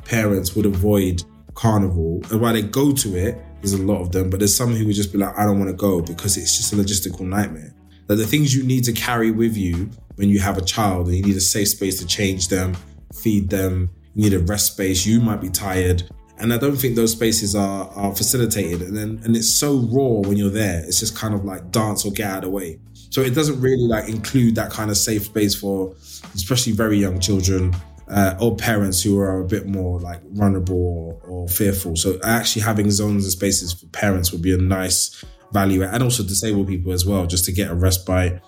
[0.04, 1.22] parents would avoid
[1.54, 4.74] carnival, and while they go to it, there's a lot of them, but there's some
[4.74, 7.20] who would just be like, I don't want to go because it's just a logistical
[7.20, 7.71] nightmare.
[8.12, 11.16] That the things you need to carry with you when you have a child and
[11.16, 12.76] you need a safe space to change them,
[13.14, 16.02] feed them, you need a rest space, you might be tired,
[16.36, 18.82] and I don't think those spaces are are facilitated.
[18.82, 20.84] And then and it's so raw when you're there.
[20.84, 22.80] It's just kind of like dance or get out of the way.
[23.08, 25.94] So it doesn't really like include that kind of safe space for
[26.34, 27.74] especially very young children
[28.08, 31.96] uh, or parents who are a bit more like vulnerable or, or fearful.
[31.96, 36.22] So actually having zones and spaces for parents would be a nice value and also
[36.22, 38.42] disabled people as well, just to get a respite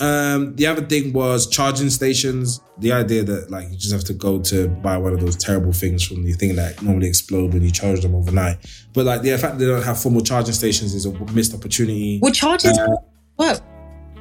[0.00, 2.60] um, the other thing was charging stations.
[2.78, 5.72] The idea that like you just have to go to buy one of those terrible
[5.72, 8.58] things from the thing that normally explode when you charge them overnight.
[8.92, 12.18] But like the fact that they don't have formal charging stations is a missed opportunity.
[12.22, 12.96] Would charges uh,
[13.38, 13.60] work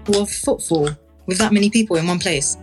[0.06, 0.90] for footfall
[1.26, 2.58] with that many people in one place?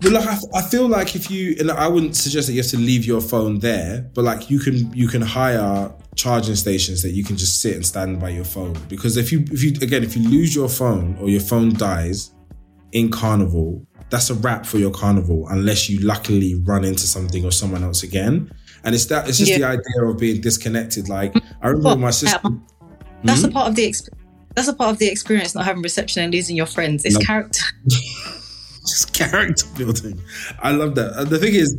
[0.00, 2.70] But like I, I feel like if you and I wouldn't suggest that you have
[2.72, 7.10] to leave your phone there, but like you can you can hire charging stations that
[7.10, 10.02] you can just sit and stand by your phone because if you if you again
[10.04, 12.32] if you lose your phone or your phone dies
[12.92, 17.50] in carnival that's a wrap for your carnival unless you luckily run into something or
[17.50, 18.48] someone else again.
[18.84, 19.58] And it's that it's just Yeah.
[19.58, 21.08] the idea of being disconnected.
[21.08, 22.38] Like I remember my sister.
[23.24, 23.46] That's Hmm?
[23.48, 24.10] a part of the exp-
[24.54, 27.04] that's a part of the experience not having reception and losing your friends.
[27.04, 27.20] It's No.
[27.24, 27.64] character.
[28.86, 30.20] just character building.
[30.62, 31.14] I love that.
[31.18, 31.76] And the thing is,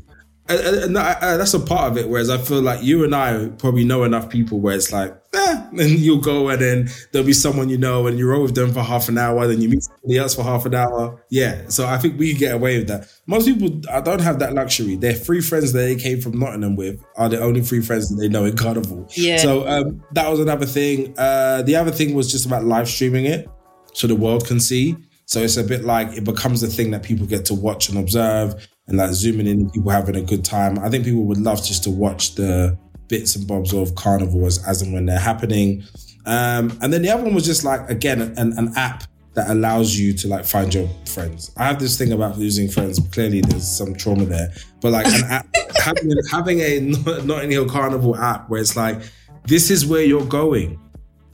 [0.48, 2.10] and, and- and that- uh, that's a part of it.
[2.10, 5.62] Whereas I feel like you and I probably know enough people where it's like, eh,
[5.72, 8.72] and you'll go and then there'll be someone you know and you roll with them
[8.74, 11.24] for half an hour, then you meet somebody else for half an hour.
[11.30, 11.68] Yeah.
[11.70, 13.08] So I think we get away with that.
[13.28, 14.96] Most people I don't have that luxury.
[14.96, 18.16] Their three friends that they came from Nottingham with are the only three friends that
[18.16, 19.08] they know in Carnival.
[19.16, 19.38] Yeah.
[19.38, 21.14] So um, that was another thing.
[21.18, 23.50] Uh, the other thing was just about live streaming it
[23.93, 24.96] so the world can see.
[25.28, 27.98] So it's a bit like it becomes a thing that people get to watch and
[27.98, 30.78] observe and like zooming in people having a good time.
[30.80, 32.78] I think people would love just to watch the
[33.08, 35.84] bits and bobs of carnival as, and when they're happening.
[36.26, 39.98] Um, and then the other one was just like, again, an, an app that allows
[39.98, 41.52] you to like find your friends.
[41.58, 43.00] I have this thing about losing friends.
[43.12, 45.48] Clearly there's some trauma there, but like app,
[45.84, 46.80] having, having a
[47.24, 49.02] Notting Hill Carnival app where it's like,
[49.44, 50.80] this is where you're going.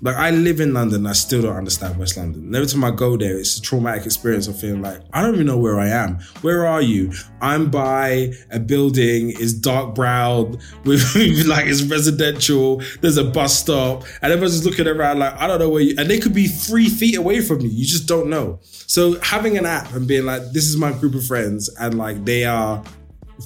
[0.03, 2.53] Like I live in London, I still don't understand West London.
[2.55, 5.45] Every time I go there, it's a traumatic experience of feeling like I don't even
[5.45, 6.19] know where I am.
[6.41, 7.13] Where are you?
[7.39, 12.81] I'm by a building, it's dark brown, with like it's residential.
[13.01, 15.95] There's a bus stop, and everyone's just looking around like I don't know where you.
[15.99, 17.69] And they could be three feet away from you.
[17.69, 18.59] You just don't know.
[18.63, 22.25] So having an app and being like, this is my group of friends, and like
[22.25, 22.83] they are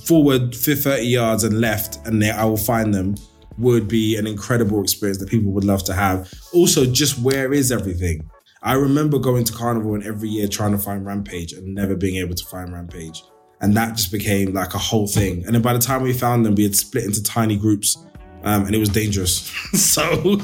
[0.06, 3.16] forward 30 yards and left, and they, I will find them
[3.58, 6.32] would be an incredible experience that people would love to have.
[6.54, 8.30] Also, just where is everything?
[8.62, 12.16] I remember going to Carnival and every year trying to find Rampage and never being
[12.16, 13.24] able to find Rampage.
[13.62, 15.46] And that just became like a whole thing.
[15.46, 17.98] And then by the time we found them, we had split into tiny groups
[18.46, 19.38] um, and it was dangerous.
[19.74, 20.04] so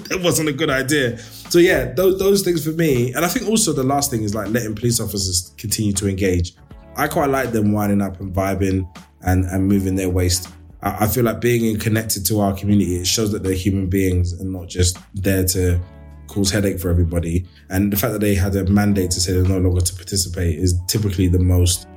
[0.09, 1.17] it wasn't a good idea.
[1.19, 3.13] So yeah, those, those things for me.
[3.13, 6.55] And I think also the last thing is like letting police officers continue to engage.
[6.97, 8.91] I quite like them winding up and vibing
[9.21, 10.49] and, and moving their waist.
[10.81, 14.33] I, I feel like being connected to our community, it shows that they're human beings
[14.33, 15.79] and not just there to
[16.27, 17.45] cause headache for everybody.
[17.69, 20.57] And the fact that they had a mandate to say they're no longer to participate
[20.57, 21.87] is typically the most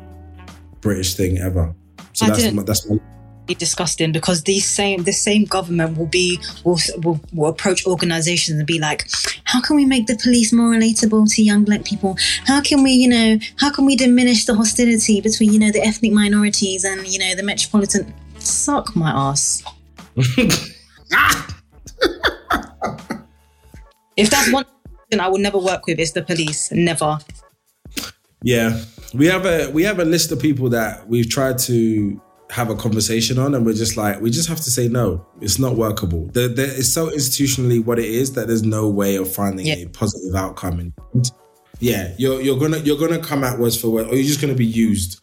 [0.81, 1.75] British thing ever.
[2.13, 2.99] So I that's didn't- that's my,
[3.47, 8.59] be disgusting because these same the same government will be will, will will approach organizations
[8.59, 9.07] and be like
[9.45, 12.17] how can we make the police more relatable to young black people
[12.47, 15.83] how can we you know how can we diminish the hostility between you know the
[15.83, 18.15] ethnic minorities and you know the metropolitan
[18.47, 19.63] suck my ass
[24.17, 24.65] if that's one
[25.11, 27.19] thing I will never work with is the police never
[28.43, 28.81] Yeah,
[29.15, 32.21] we have a we have a list of people that we've tried to
[32.51, 35.27] have a conversation on, and we're just like we just have to say no.
[35.41, 36.27] It's not workable.
[36.27, 39.77] The, the, it's so institutionally what it is that there's no way of finding Yeah.
[39.77, 40.79] a positive outcome.
[40.79, 40.93] And
[41.81, 44.55] yeah, you're you're gonna you're gonna come at words for word, or you're just gonna
[44.55, 45.21] be used.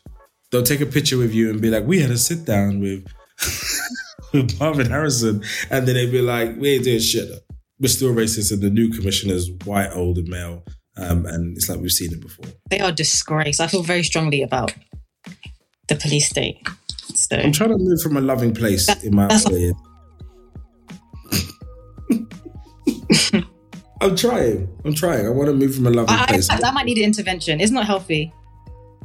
[0.52, 3.06] They'll take a picture with you and be like, "We had a sit down with
[4.34, 7.30] with Marvyn Harrison," and then they'd be like, "We ain't doing shit.
[7.80, 10.64] We're still racist, and the new commissioner's white, old, and male."
[10.98, 12.46] Um, and it's like we've seen it before.
[12.70, 14.74] they are disgrace I feel very strongly about
[15.88, 16.58] the police state
[17.16, 19.46] so I'm trying to move from a loving place in my that's-
[24.02, 24.68] I'm trying.
[24.84, 25.28] I'm trying.
[25.28, 26.50] I want to move from a loving I, place.
[26.50, 27.62] I, I might need an intervention.
[27.62, 28.34] It's not healthy.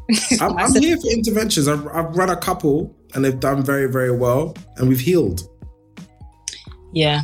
[0.40, 1.68] I'm, I'm here for interventions.
[1.68, 5.40] I've, I've run a couple and they've done very, very well, and we've healed.
[6.92, 7.22] Yeah,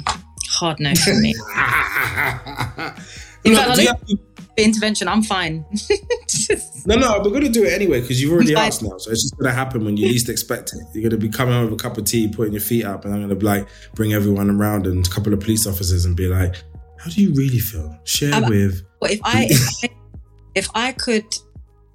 [0.51, 1.31] hard no for me.
[3.45, 4.19] In fact, I do you don't have-
[4.57, 5.09] intervention.
[5.09, 5.65] I'm fine.
[6.87, 8.99] no, no, we're going to do it anyway because you've already asked now.
[8.99, 10.81] So it's just going to happen when you least expect it.
[10.93, 13.05] You're going to be coming home with a cup of tea, putting your feet up,
[13.05, 16.05] and I'm going to be like, bring everyone around and a couple of police officers
[16.05, 16.57] and be like,
[16.99, 17.99] how do you really feel?
[18.05, 18.83] Share I'm- with.
[19.03, 19.89] If I, if I
[20.55, 21.25] if I could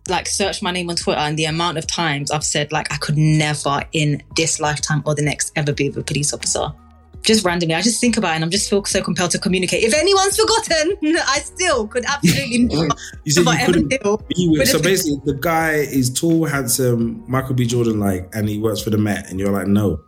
[0.09, 2.97] like search my name on Twitter and the amount of times I've said like I
[2.97, 6.71] could never in this lifetime or the next ever be a police officer.
[7.23, 9.83] Just randomly, I just think about it and I'm just feel so compelled to communicate.
[9.83, 10.97] If anyone's forgotten,
[11.27, 12.67] I still could absolutely
[13.25, 13.97] You said you couldn't be
[14.49, 14.69] with.
[14.69, 17.65] So basically, the guy is tall, handsome, Michael B.
[17.65, 19.99] Jordan like, and he works for the Met, and you're like, no,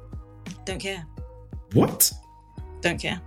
[0.66, 1.06] Don't care.
[1.74, 2.10] what?
[2.82, 3.20] Don't care.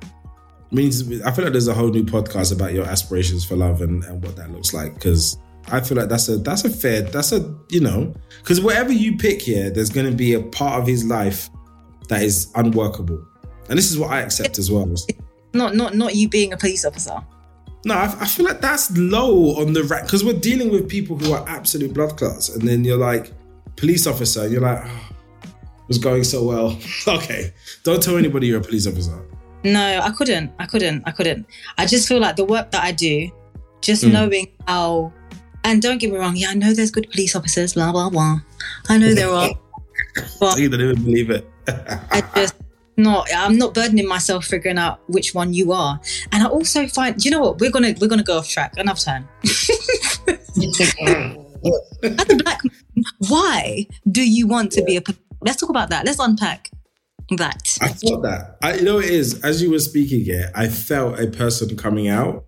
[0.70, 4.02] means I feel like there's a whole new podcast about your aspirations for love and,
[4.04, 5.36] and what that looks like because
[5.68, 9.16] I feel like that's a that's a fair that's a you know because whatever you
[9.16, 11.48] pick here, there's going to be a part of his life
[12.08, 13.24] that is unworkable,
[13.68, 14.92] and this is what I accept as well.
[15.54, 17.16] Not not not you being a police officer.
[17.84, 21.18] No, I, I feel like that's low on the rack because we're dealing with people
[21.18, 23.32] who are absolute blood clots, and then you're like
[23.76, 25.10] police officer, and you're like, oh,
[25.44, 26.78] it was going so well.
[27.08, 27.52] okay,
[27.84, 29.22] don't tell anybody you're a police officer.
[29.64, 30.52] No, I couldn't.
[30.58, 31.02] I couldn't.
[31.06, 31.46] I couldn't.
[31.76, 33.30] I just feel like the work that I do,
[33.82, 34.12] just Mm.
[34.12, 35.12] knowing how
[35.64, 38.40] And don't get me wrong, yeah, I know there's good police officers, blah blah blah.
[38.88, 39.50] I know there are,
[40.40, 41.48] but You don't even believe it.
[41.66, 42.54] I just
[42.96, 43.28] not.
[43.34, 46.00] I'm not burdening myself figuring out which one you are.
[46.30, 47.60] And I also find, you know what?
[47.60, 48.76] We're gonna we're gonna go off track.
[48.76, 49.28] Enough time.
[52.04, 55.02] As a black man, why do you want to be a?
[55.40, 56.04] Let's talk about that.
[56.04, 56.70] Let's unpack
[57.30, 57.78] that.
[57.80, 58.58] I thought that.
[58.62, 62.08] I, you know, it is as you were speaking here, I felt a person coming
[62.08, 62.46] out,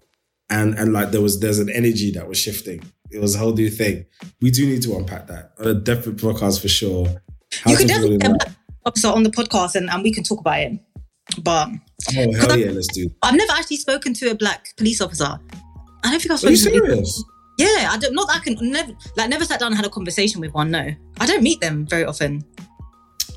[0.50, 2.82] and and like there was there's an energy that was shifting.
[3.14, 4.06] It was a whole new thing.
[4.40, 7.06] We do need to unpack that on a different podcast for sure.
[7.62, 8.38] How you could definitely get a that.
[8.38, 10.72] black officer on the podcast, and, and we can talk about it.
[11.42, 11.68] But
[12.10, 13.08] Oh hell yeah, let's do.
[13.22, 15.38] I've never actually spoken to a black police officer.
[16.04, 17.24] I don't think I've Are you spoken to serious?
[17.58, 18.14] Yeah, I don't.
[18.14, 20.70] Not that I can never like never sat down and had a conversation with one.
[20.70, 20.90] No,
[21.20, 22.42] I don't meet them very often.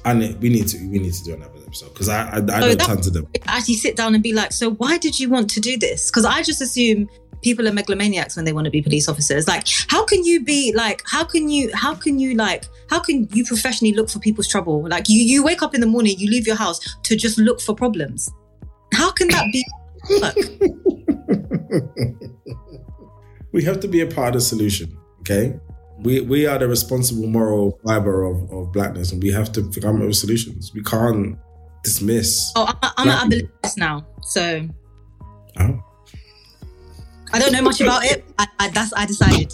[0.05, 2.75] And we need to we need to do another episode because I I, I know
[2.75, 3.27] that- tons of them.
[3.45, 6.09] Actually, sit down and be like, so why did you want to do this?
[6.09, 7.07] Because I just assume
[7.41, 9.47] people are megalomaniacs when they want to be police officers.
[9.47, 11.01] Like, how can you be like?
[11.05, 11.71] How can you?
[11.73, 12.65] How can you like?
[12.89, 14.87] How can you professionally look for people's trouble?
[14.87, 17.61] Like, you you wake up in the morning, you leave your house to just look
[17.61, 18.31] for problems.
[18.93, 19.63] How can that be?
[23.51, 24.97] we have to be a part of the solution.
[25.21, 25.59] Okay,
[25.99, 30.01] we we are the responsible moral fiber of, of blackness, and we have to come
[30.01, 30.71] up with solutions.
[30.73, 31.37] We can't
[31.83, 32.51] dismiss.
[32.55, 34.67] Oh, I, I'm Black at abolitionist now, so
[35.59, 35.83] Oh.
[37.33, 38.25] I don't know much about it.
[38.39, 39.53] I, I, that's I decided.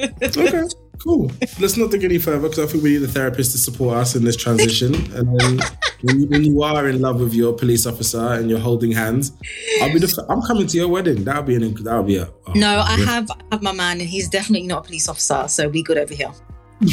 [0.00, 0.62] Okay,
[1.02, 1.30] cool.
[1.58, 4.14] Let's not think any further because I think we need a therapist to support us
[4.14, 4.94] in this transition.
[5.14, 5.60] And then
[6.02, 9.32] when you, when you are in love with your police officer and you're holding hands,
[9.80, 10.26] I'll be the.
[10.28, 11.24] I'm coming to your wedding.
[11.24, 11.74] That'll be an.
[11.82, 12.28] That'll be a.
[12.46, 13.04] oh, No, I yeah.
[13.06, 15.98] have I have my man, and he's definitely not a police officer, so we good
[15.98, 16.32] over here.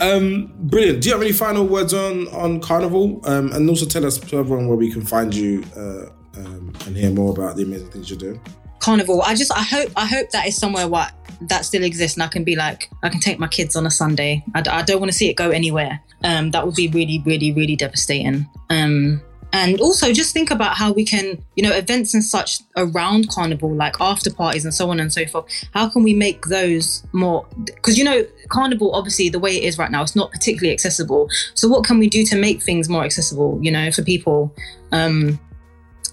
[0.00, 1.00] um, brilliant.
[1.00, 3.20] Do you have any final words on on Carnival?
[3.24, 6.06] Um, and also tell us to everyone where we can find you uh,
[6.36, 8.40] um, and hear more about the amazing things you're doing.
[8.80, 9.22] Carnival.
[9.22, 11.12] I just I hope I hope that is somewhere what
[11.48, 13.90] that still exists, and I can be like I can take my kids on a
[13.90, 14.44] Sunday.
[14.54, 16.00] I, don't want to see it go anywhere.
[16.22, 18.48] Um, that would be really, really, really devastating.
[18.70, 19.22] Um,
[19.54, 23.72] and also just think about how we can, you know, events and such around Carnival,
[23.72, 25.46] like after parties and so on and so forth.
[25.72, 27.46] How can we make those more?
[27.64, 31.28] Because you know, Carnival obviously the way it is right now, it's not particularly accessible.
[31.54, 33.58] So what can we do to make things more accessible?
[33.62, 34.54] You know, for people.
[34.90, 35.38] Um,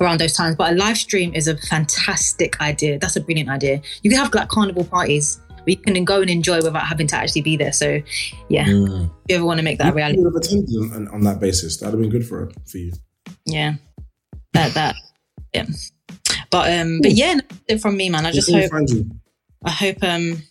[0.02, 0.56] around those times.
[0.56, 3.00] But a live stream is a fantastic idea.
[3.00, 3.82] That's a brilliant idea.
[4.02, 7.16] You can have like carnival parties where you can go and enjoy without having to
[7.16, 7.72] actually be there.
[7.72, 8.02] So
[8.50, 11.08] yeah, if you ever want to make that a You reality, would have attended on,
[11.10, 11.78] on that basis.
[11.78, 12.92] That'd have been good for for you.
[13.46, 13.76] yeah,
[14.54, 14.96] that that
[15.54, 15.66] yeah.
[16.50, 17.40] But um, but yeah,
[17.70, 18.26] no, from me, man.
[18.26, 19.12] I just hope can we find you?
[19.64, 20.42] I hope um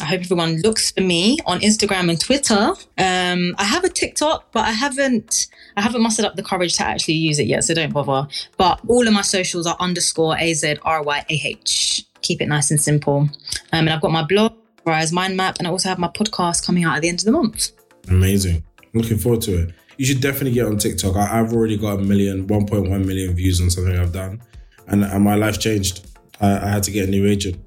[0.00, 2.72] I hope everyone looks for me on Instagram and Twitter.
[2.98, 6.84] Um, I have a TikTok, but I haven't I haven't mustered up the courage to
[6.84, 8.28] actually use it yet, so don't bother.
[8.56, 12.04] But all of my socials are underscore A Z R Y A H.
[12.20, 13.20] Keep it nice and simple.
[13.20, 13.30] Um,
[13.72, 16.84] and I've got my blog, Rise Mind Map, and I also have my podcast coming
[16.84, 17.72] out at the end of the month.
[18.08, 18.64] Amazing.
[18.94, 19.74] Looking forward to it.
[19.96, 21.16] You should definitely get on TikTok.
[21.16, 24.40] I, I've already got a million, 1.1 million views on something I've done,
[24.86, 26.06] and, and my life changed.
[26.40, 27.60] I, I had to get a new agent.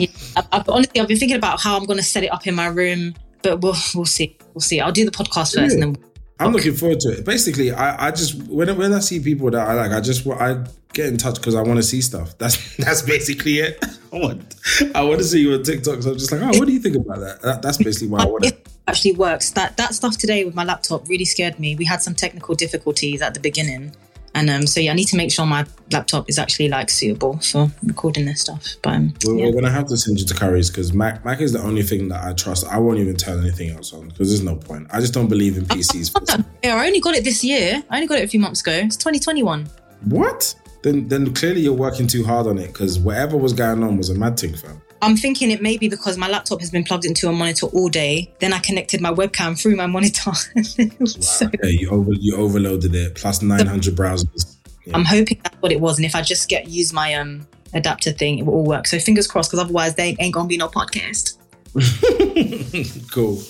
[0.00, 2.54] Yeah, I've, honestly, I've been thinking about how I'm going to set it up in
[2.54, 4.36] my room, but we'll we'll see.
[4.54, 4.80] We'll see.
[4.80, 6.04] I'll do the podcast first, and then
[6.40, 7.24] I'm looking forward to it.
[7.24, 10.64] Basically, I, I just when when I see people that I like, I just I
[10.92, 12.36] get in touch because I want to see stuff.
[12.38, 13.84] That's that's basically it.
[14.12, 14.54] I want
[14.94, 16.02] I want to see you on TikTok.
[16.02, 17.42] So I'm just like, oh, what do you think about that?
[17.42, 18.68] that that's basically why I want it.
[18.88, 19.50] actually works.
[19.50, 21.76] That that stuff today with my laptop really scared me.
[21.76, 23.94] We had some technical difficulties at the beginning,
[24.34, 27.38] and um, so yeah, I need to make sure my laptop is actually like suitable
[27.38, 28.76] for recording this stuff.
[28.82, 29.46] But um, We're, yeah.
[29.46, 32.08] we're gonna have to send you to Currys because Mac Mac is the only thing
[32.08, 32.66] that I trust.
[32.66, 34.86] I won't even turn anything else on because there's no point.
[34.92, 36.44] I just don't believe in PCs.
[36.62, 37.82] yeah, I only got it this year.
[37.90, 38.72] I only got it a few months ago.
[38.72, 39.66] It's 2021.
[40.04, 40.54] what?
[40.82, 44.10] Then then clearly you're working too hard on it because whatever was going on was
[44.10, 44.80] a mad thing, fam.
[45.02, 47.88] I'm thinking it may be because my laptop has been plugged into a monitor all
[47.88, 48.32] day.
[48.40, 50.32] Then I connected my webcam through my monitor.
[51.06, 54.56] so Okay, you over you overloaded it plus 900 browsers.
[54.84, 54.96] Yeah.
[54.96, 55.98] I'm hoping that's what it was.
[55.98, 58.86] And if I just get use my um adapter thing, it will all work.
[58.86, 61.36] So fingers crossed, because otherwise they ain't gonna be no podcast.
[63.12, 63.40] cool.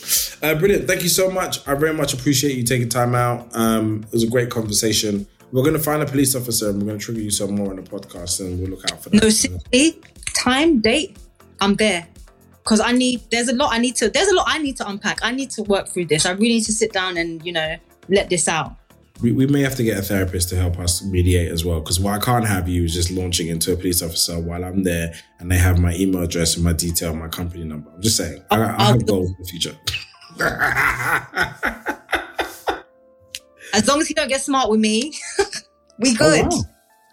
[0.42, 0.86] Uh, brilliant.
[0.86, 1.66] Thank you so much.
[1.66, 3.48] I very much appreciate you taking time out.
[3.54, 5.26] Um, it was a great conversation.
[5.52, 7.70] We're going to find a police officer and we're going to trigger you some more
[7.70, 9.22] on the podcast and we'll look out for that.
[9.22, 10.00] No, seriously,
[10.34, 11.16] time, date,
[11.60, 12.06] I'm there.
[12.64, 14.88] Because I need, there's a lot I need to, there's a lot I need to
[14.88, 15.18] unpack.
[15.22, 16.26] I need to work through this.
[16.26, 17.76] I really need to sit down and, you know,
[18.08, 18.76] let this out.
[19.22, 21.98] we, we may have to get a therapist to help us mediate as well because
[22.00, 25.14] what I can't have you is just launching into a police officer while I'm there
[25.38, 27.90] and they have my email address and my detail, my company number.
[27.94, 29.76] I'm just saying, I, I I'll- have goals in the future.
[33.72, 35.12] As long as you don't get smart with me,
[35.98, 36.52] we oh, good.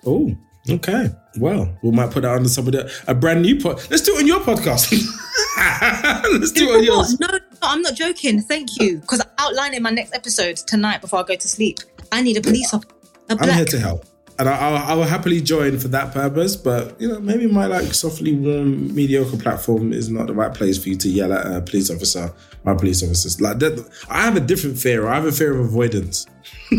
[0.06, 0.38] Oh, wow.
[0.70, 1.10] Okay.
[1.38, 3.82] Well, we might put that under somebody a brand new pod.
[3.90, 4.92] Let's do it on your podcast.
[6.40, 7.20] Let's do it on yours.
[7.20, 8.42] No, no, I'm not joking.
[8.42, 9.00] Thank you.
[9.00, 11.80] Because I outline in my next episode tonight before I go to sleep.
[12.12, 12.94] I need a police officer.
[13.30, 13.56] A I'm black.
[13.56, 14.06] here to help.
[14.40, 17.66] And I, I, I will happily join for that purpose, but you know, maybe my
[17.66, 21.46] like softly warm, mediocre platform is not the right place for you to yell at
[21.48, 22.32] a police officer.
[22.64, 25.08] My police officers, like that, I have a different fear.
[25.08, 26.28] I have a fear of avoidance,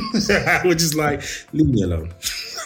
[0.65, 1.23] which is like,
[1.53, 2.13] leave me alone.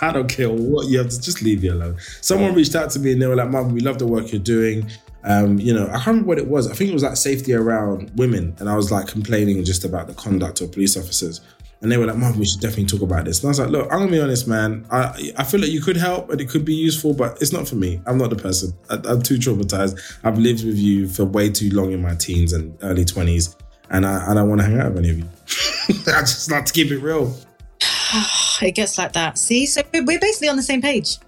[0.03, 1.97] I don't care what you have to just leave me alone.
[2.21, 4.43] Someone reached out to me and they were like, "Mum, we love the work you're
[4.43, 4.91] doing."
[5.25, 6.69] Um, you know, I can't remember what it was.
[6.69, 10.09] I think it was like safety around women, and I was like complaining just about
[10.09, 11.41] the conduct of police officers.
[11.81, 13.41] And they were like, Mom, we should definitely talk about this.
[13.41, 14.85] And I was like, Look, I'm gonna be honest, man.
[14.91, 17.69] I I feel like you could help and it could be useful, but it's not
[17.69, 18.01] for me.
[18.07, 18.73] I'm not the person.
[18.91, 20.01] I, I'm too traumatized.
[20.25, 23.55] I've lived with you for way too long in my teens and early 20s,
[23.91, 25.29] and I, I don't want to hang out with any of you.
[26.09, 27.37] I just like to keep it real.
[28.63, 29.39] It gets like that.
[29.39, 31.19] See, so we're basically on the same page.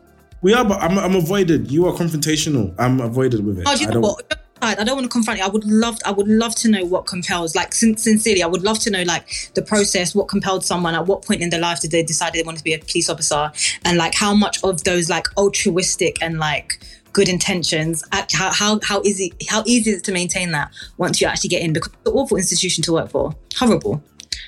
[0.43, 1.71] We are, but I'm, I'm avoided.
[1.71, 2.75] You are confrontational.
[2.79, 3.65] I'm avoided with it.
[3.67, 4.41] Oh, do you I know don't- what?
[4.63, 5.45] I don't want to confront you.
[5.45, 8.63] I would love, I would love to know what compels, like sin- sincerely, I would
[8.63, 11.81] love to know like the process, what compelled someone at what point in their life
[11.81, 13.53] did they decide they wanted to be a police officer,
[13.85, 16.81] and like how much of those like altruistic and like
[17.13, 21.27] good intentions, how how how easy how easy is it to maintain that once you
[21.27, 24.03] actually get in because it's an awful institution to work for, horrible.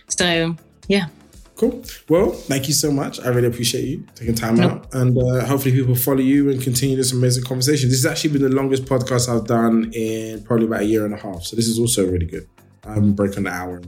[0.08, 0.56] So
[0.88, 1.08] yeah,
[1.56, 1.82] Cool.
[2.10, 3.18] Well, thank you so much.
[3.20, 6.96] I really appreciate you taking time out, and uh, hopefully people follow you and continue
[6.96, 7.88] this amazing conversation.
[7.88, 11.14] This has actually been the longest podcast I've done in probably about a year and
[11.14, 11.44] a half.
[11.44, 12.46] So this is also really good.
[12.84, 13.80] I'm breaking the hour.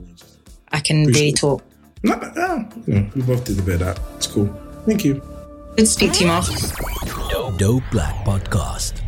[0.71, 1.35] I can Appreciate really it.
[1.37, 1.63] talk.
[2.01, 3.99] No, no, no, you we both did a bit of that.
[4.15, 4.47] It's cool.
[4.87, 5.21] Thank you.
[5.75, 6.45] Good to speak to you, Mark.
[7.57, 9.01] Dope Black Podcast.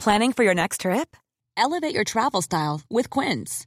[0.00, 1.16] Planning for your next trip?
[1.56, 3.66] Elevate your travel style with Quince.